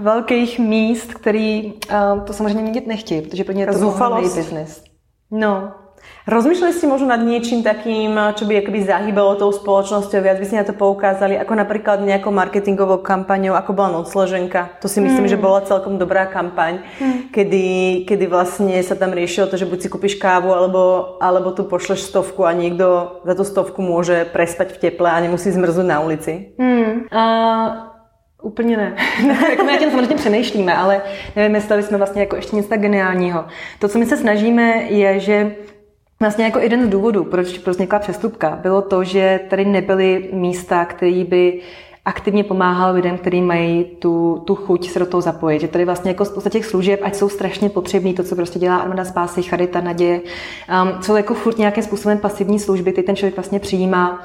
[0.01, 4.83] velkých míst, který uh, to samozřejmě měnit nechtějí, protože pro ně je to zoufalý biznis.
[5.31, 5.85] No,
[6.25, 10.57] Rozmýšľali ste možno nad niečím takým, čo by akoby zahýbalo tou spoločnosťou, viac by ste
[10.57, 14.81] na to poukázali, ako napríklad nejakou marketingovou kampaňou, ako bola Nocleženka.
[14.81, 15.31] To si myslím, mm.
[15.31, 17.29] že bola celkom dobrá kampaň, mm.
[17.29, 17.65] kedy,
[18.09, 22.09] kedy vlastne sa tam riešilo to, že buď si kúpiš kávu, alebo, alebo tu pošleš
[22.09, 26.57] stovku a niekto za tú stovku môže prespať v teple a nemusí zmrznúť na ulici.
[26.57, 27.05] Mm.
[27.13, 27.94] Uh...
[28.45, 28.95] Úplně ne.
[29.49, 31.01] jako my na tím samozřejmě přemýšlíme, ale
[31.35, 33.45] nevím, jestli jsme vlastně jako ještě nic tak geniálního.
[33.79, 35.55] To, co my se snažíme, je, že
[36.19, 41.23] Vlastně jako jeden z důvodů, proč vznikla přestupka, bylo to, že tady nebyly místa, které
[41.23, 41.61] by
[42.05, 45.59] aktivně pomáhal lidem, kteří mají tu, tu chuť se do toho zapojit.
[45.59, 48.77] Že tady vlastně jako z těch služeb, ať jsou strašně potřební, to, co prostě dělá
[48.77, 53.35] Armada Spásy, Charita, Naděje, um, jsou jako furt nějakým způsobem pasivní služby, ty ten člověk
[53.35, 54.23] vlastně přijímá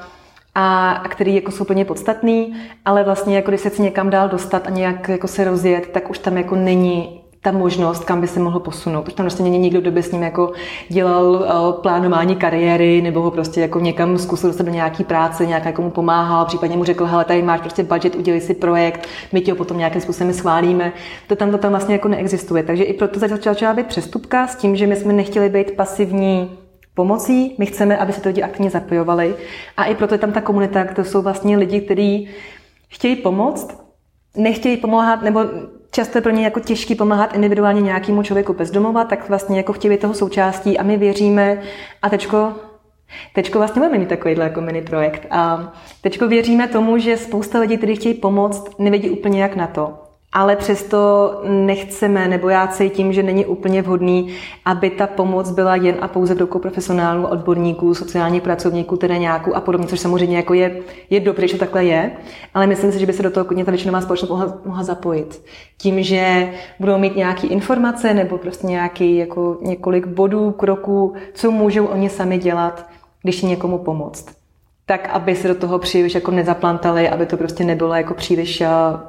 [0.55, 4.29] a, a který jako jsou plně podstatný, ale vlastně jako když se chce někam dál
[4.29, 8.27] dostat a nějak jako se rozjet, tak už tam jako není ta možnost, kam by
[8.27, 9.01] se mohl posunout.
[9.01, 10.51] Protože tam prostě není někdo, kdo by s ním jako
[10.89, 15.65] dělal uh, plánování kariéry, nebo ho prostě jako někam zkusil dostat do nějaký práce, nějak
[15.65, 19.41] jako mu pomáhal, případně mu řekl, hele, tady máš prostě budget, udělej si projekt, my
[19.41, 20.93] ti ho potom nějakým způsobem schválíme.
[21.27, 22.63] To tam, to tam vlastně jako neexistuje.
[22.63, 26.57] Takže i proto začala být přestupka s tím, že my jsme nechtěli být pasivní
[26.93, 29.35] pomocí, my chceme, aby se to lidi aktivně zapojovali.
[29.77, 32.29] A i proto je tam ta komunita, to jsou vlastně lidi, kteří
[32.87, 33.77] chtějí pomoct,
[34.35, 35.39] nechtějí pomáhat, nebo
[35.91, 39.97] často je pro ně jako těžký pomáhat individuálně nějakému člověku bezdomova, tak vlastně jako chtějí
[39.97, 41.61] toho součástí a my věříme
[42.01, 42.53] a tečko
[43.33, 47.77] Teďko vlastně budeme mít takovýhle jako mini projekt a teďko věříme tomu, že spousta lidí,
[47.77, 50.10] kteří chtějí pomoct, nevědí úplně jak na to.
[50.33, 55.95] Ale přesto nechceme, nebo já cítím, že není úplně vhodný, aby ta pomoc byla jen
[56.01, 60.53] a pouze v rukou profesionálů, odborníků, sociálních pracovníků, tedy nějakou a podobně, což samozřejmě jako
[60.53, 60.79] je,
[61.09, 62.11] je dobře, že takhle je,
[62.53, 65.43] ale myslím si, že by se do toho klidně ta většinová společnost mohla, mohla zapojit.
[65.77, 71.85] Tím, že budou mít nějaké informace nebo prostě nějaký jako několik bodů, kroků, co můžou
[71.85, 72.89] oni sami dělat,
[73.23, 74.40] když někomu pomoct
[74.91, 78.67] tak aby se do toho příliš jako nezaplantali, aby to prostě nebylo jako příliš eh,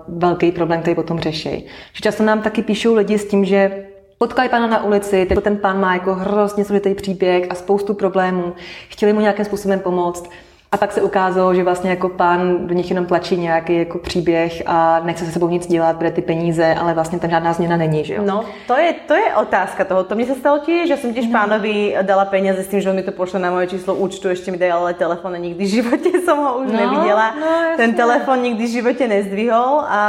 [0.08, 1.66] velký problém, který potom řeší.
[1.92, 3.86] Že často nám taky píšou lidi s tím, že
[4.18, 8.52] potkali pana na ulici, ten pán má jako hrozně složitý příběh a spoustu problémů,
[8.88, 10.30] chtěli mu nějakým způsobem pomoct
[10.72, 14.62] a pak se ukázalo, že vlastně jako pán do nich jenom tlačí nějaký jako příběh
[14.66, 18.04] a nechce se sebou nic dělat, bude ty peníze, ale vlastně tam žádná změna není,
[18.04, 18.22] že jo?
[18.26, 20.04] No, to je, to je otázka toho.
[20.04, 21.32] To mi se stalo tiež, že jsem tiež no.
[21.32, 24.50] pánovi dala peníze s tím, že on mi to pošle na moje číslo účtu, ještě
[24.50, 27.34] mi dal ale telefon a nikdy v životě jsem ho už no, neviděla.
[27.40, 30.02] No, Ten telefon nikdy v životě nezdvihol a,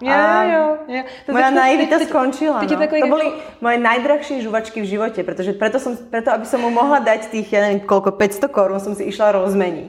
[0.00, 1.02] jo, a jo, jo.
[1.26, 2.62] To moja naivita skončila.
[2.62, 2.86] no.
[2.86, 6.98] to byly moje najdrahšie žuvačky v životě, protože preto, som, preto aby som mu mohla
[6.98, 9.87] dať tých, ja neviem, koľko, 500 korun som si išla rozmeniť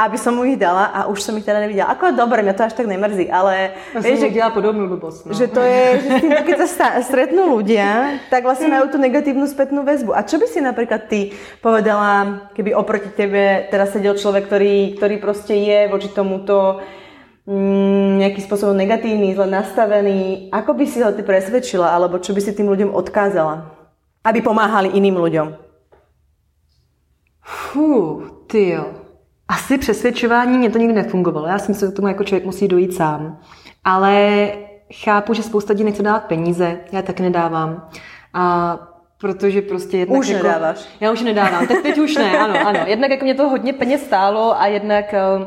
[0.00, 1.92] aby som mu ich dala a už som ich teda nevidela.
[1.92, 3.76] Ako dobre, mňa to až tak nemrzí, ale...
[3.92, 5.28] Ja vieš, že dělá podobnú blbosť.
[5.28, 5.36] No.
[5.36, 9.84] Že to je, že s keď sa stretnú ľudia, tak vlastne majú tú negatívnu spätnú
[9.84, 10.16] väzbu.
[10.16, 15.16] A čo by si napríklad ty povedala, keby oproti tebe teraz sedel človek, ktorý, ktorý
[15.20, 16.80] proste je voči tomuto
[17.44, 22.40] mm, nejakým spôsobom negatívny, zle nastavený, ako by si ho ty presvedčila, alebo čo by
[22.40, 23.68] si tým ľuďom odkázala,
[24.24, 25.48] aby pomáhali iným ľuďom?
[27.44, 28.99] Fú, ty jo
[29.50, 31.46] asi přesvědčování mě to nikdy nefungovalo.
[31.46, 33.38] Já si myslím, že k tomu jako člověk musí dojít sám.
[33.84, 34.48] Ale
[35.04, 37.88] chápu, že spousta lidí nechce dávat peníze, já taky nedávám.
[38.34, 38.76] A
[39.20, 40.78] protože prostě jednak Už jako, nedáváš.
[41.00, 42.80] Já už nedávám, teď, teď už ne, ano, ano.
[42.86, 45.46] Jednak jako mě to hodně peněz stálo a jednak uh,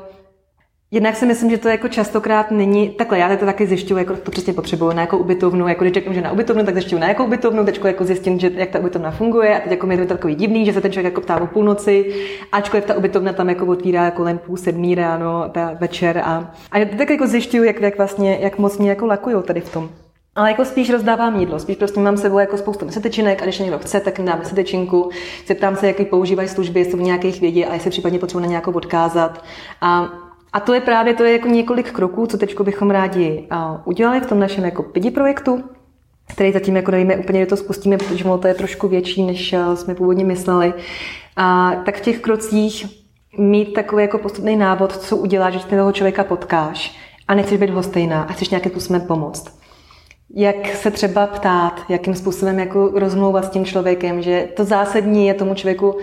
[0.94, 4.32] Jednak si myslím, že to jako častokrát není, takhle já to taky zjišťuju, jako to
[4.32, 7.26] přesně potřebuju, na jakou ubytovnu, jako když řeknu, že na ubytovnu, tak zjišťuju na jakou
[7.26, 10.14] ubytovnu, teď jako zjistím, že jak ta ubytovna funguje a teď jako mi je to
[10.14, 12.14] takový divný, že se ten člověk jako ptá o půlnoci,
[12.52, 17.10] ačkoliv ta ubytovna tam jako otvírá kolem půl sedmí ráno, ta večer a, a tak
[17.10, 19.89] jako zjišťuju, jak, jak vlastně, jak moc mě jako lakujou tady v tom.
[20.36, 23.80] Ale jako spíš rozdávám jídlo, spíš prostě mám sebou jako spoustu mesetečínek a když někdo
[23.80, 25.10] chce, tak dám mesetečinku.
[25.48, 28.72] Zeptám se, jaký používají služby, jestli v nějakých vědí a jestli případně potřebuji na nějakou
[28.72, 29.44] odkázat.
[29.82, 30.10] A
[30.54, 33.47] a to je právě to je jako několik kroků, co teď bychom rádi
[33.86, 35.64] udělali v tom našem jako pidi projektu,
[36.28, 39.95] který zatím jako nevíme úplně, kdy to spustíme, protože to je trošku větší, než jsme
[39.95, 40.74] původně mysleli.
[41.36, 42.86] A tak v těch krocích
[43.38, 46.97] mít takový jako postupný návod, co uděláš, že toho člověka potkáš
[47.28, 49.62] a nechceš být hostejná a chceš nějakým způsobem pomoct
[50.36, 55.34] jak se třeba ptát, jakým způsobem jako rozmlouvat s tím člověkem, že to zásadní je
[55.34, 55.98] tomu člověku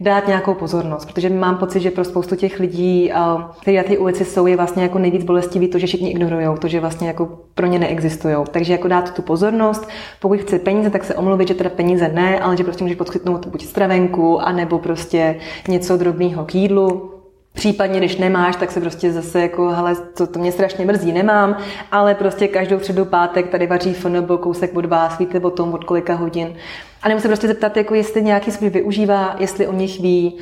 [0.00, 3.12] dát nějakou pozornost, protože mám pocit, že pro spoustu těch lidí,
[3.60, 6.68] kteří na té ulici jsou, je vlastně jako nejvíc bolestivý to, že všichni ignorují, to,
[6.68, 8.36] že vlastně jako pro ně neexistují.
[8.50, 9.88] Takže jako dát tu pozornost,
[10.20, 13.46] pokud chce peníze, tak se omluvit, že teda peníze ne, ale že prostě může poskytnout
[13.46, 15.36] buď stravenku, anebo prostě
[15.68, 17.15] něco drobného k jídlu,
[17.56, 21.56] Případně, když nemáš, tak se prostě zase jako, hele, to, to mě strašně mrzí, nemám,
[21.92, 25.84] ale prostě každou středu pátek tady vaří FNB kousek od vás, víte o tom, od
[25.84, 26.54] kolika hodin.
[27.02, 30.38] A nebo se prostě zeptat, jako jestli nějaký služby využívá, jestli o nich ví,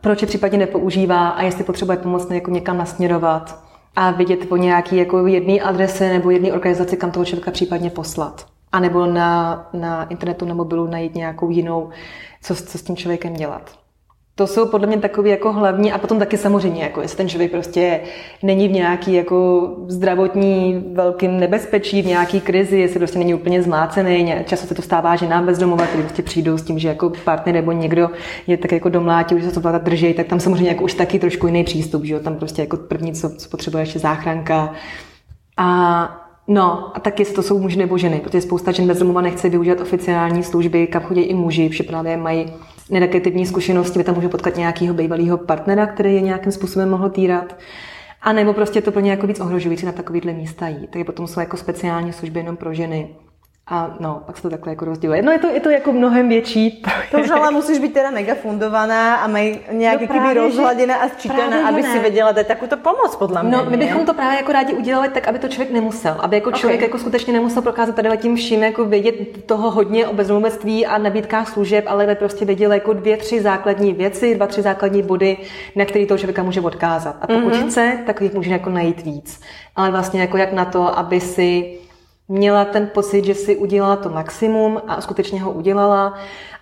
[0.00, 3.64] proč je případně nepoužívá a jestli potřebuje pomoc jako někam nasměrovat
[3.96, 8.46] a vidět po nějaký jako jedné adrese nebo jedné organizaci, kam toho člověka případně poslat.
[8.72, 11.90] A nebo na, na internetu, na mobilu najít nějakou jinou,
[12.42, 13.81] co, co s tím člověkem dělat.
[14.34, 17.50] To jsou podle mě takové jako hlavní a potom taky samozřejmě, jako jestli ten člověk
[17.50, 18.00] prostě
[18.42, 24.34] není v nějaký jako zdravotní velkým nebezpečí, v nějaký krizi, jestli prostě není úplně zmácený,
[24.44, 27.54] často se to stává, že nám bezdomova, kteří prostě přijdou s tím, že jako partner
[27.54, 28.10] nebo někdo
[28.46, 31.18] je tak jako domlátil, že se to vláda drží, tak tam samozřejmě jako už taky
[31.18, 34.72] trošku jiný přístup, že jo, tam prostě jako první, co, co potřebuje ještě záchranka.
[35.56, 36.18] A
[36.48, 40.42] No, a taky to jsou muži nebo ženy, protože spousta žen bezdomova nechce využívat oficiální
[40.42, 42.52] služby, kam chodí i muži, vše právě mají
[42.92, 47.58] negativní zkušenosti, by tam můžou potkat nějakého bývalého partnera, který je nějakým způsobem mohl týrat.
[48.22, 50.90] A nebo prostě to pro ně jako víc ohrožující na takovýhle místa jít.
[50.90, 53.08] Takže potom jsou jako speciální služby jenom pro ženy.
[53.66, 55.22] A no, pak se to takhle jako rozděluje.
[55.22, 56.82] No je to, je to jako mnohem větší.
[57.10, 61.08] To už ale musíš být teda mega fundovaná a maj nějak no kdyby rozhladěná a
[61.08, 61.92] sčítaná, aby ne.
[61.92, 63.52] si věděla dát takovou pomoc, podle mě.
[63.52, 66.16] No, my bychom to právě jako rádi udělali tak, aby to člověk nemusel.
[66.20, 66.88] Aby jako člověk okay.
[66.88, 71.48] jako skutečně nemusel prokázat tady tím vším, jako vědět toho hodně o bezdomovectví a nabídkách
[71.48, 75.36] služeb, ale by prostě věděl jako dvě, tři základní věci, dva, tři základní body,
[75.76, 77.16] na který toho člověka může odkázat.
[77.20, 77.66] A pokud mm-hmm.
[77.66, 79.40] chce, tak jich může jako najít víc.
[79.76, 81.78] Ale vlastně jako jak na to, aby si
[82.28, 86.14] Měla ten pocit, že si udělala to maximum a skutečně ho udělala,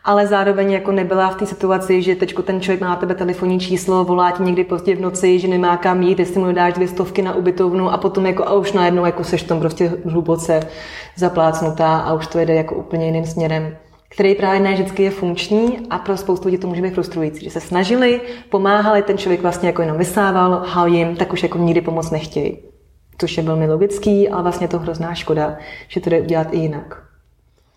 [0.04, 3.60] ale zároveň jako nebyla v té situaci, že teď ten člověk má na tebe telefonní
[3.60, 6.88] číslo, volá ti někdy pozdě v noci, že nemá kam jít, jestli mu dáš dvě
[6.88, 10.60] stovky na ubytovnu a potom jako a už najednou jako seš tam prostě hluboce
[11.16, 13.76] zaplácnutá a už to jede jako úplně jiným směrem
[14.12, 17.50] který právě ne vždycky je funkční a pro spoustu lidí to může být frustrující, že
[17.50, 21.80] se snažili, pomáhali, ten člověk vlastně jako jenom vysával, hal jim, tak už jako nikdy
[21.80, 22.69] pomoc nechtějí.
[23.20, 25.58] Což je velmi logický, ale vlastně to hrozná škoda,
[25.88, 27.02] že to jde udělat i jinak.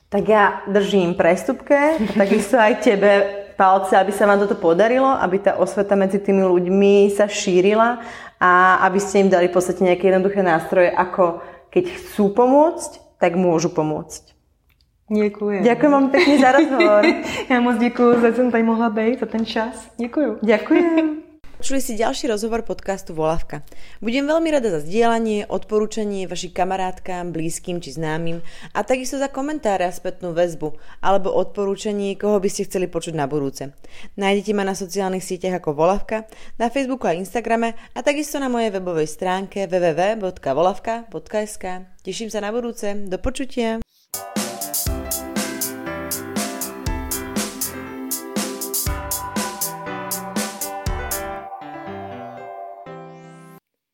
[0.09, 3.23] Tak já držím prestupke, takisto aj tebe
[3.57, 7.97] palce, aby sa vám toto podarilo, aby ta osveta medzi tými ľuďmi sa šírila
[8.39, 11.41] a aby ste im dali v podstate nejaké jednoduché nástroje, ako
[11.73, 14.33] keď chcú pomôcť, tak môžu pomôcť.
[15.09, 15.63] Děkuji.
[15.63, 17.05] Děkuji vám pěkně za rozhovor.
[17.49, 19.89] Já moc děkuji, že jsem tady mohla být, za ten čas.
[19.97, 20.37] Děkuji.
[20.41, 21.23] Děkuji.
[21.63, 23.63] Počuli si ďalší rozhovor podcastu Volavka.
[24.03, 28.43] Budem veľmi rada za zdieľanie, odporúčanie vašim kamarátkám, blízkym či známym
[28.75, 33.31] a takisto za komentáre a spätnú väzbu alebo odporúčanie, koho by ste chceli počuť na
[33.31, 33.71] budúce.
[34.19, 36.27] Nájdete ma na sociálnych sieťach ako Volavka,
[36.59, 41.65] na Facebooku a Instagrame a takisto na mojej webovej stránke www.volavka.sk.
[42.03, 42.91] Teším sa na budúce.
[43.07, 43.82] Do počutia.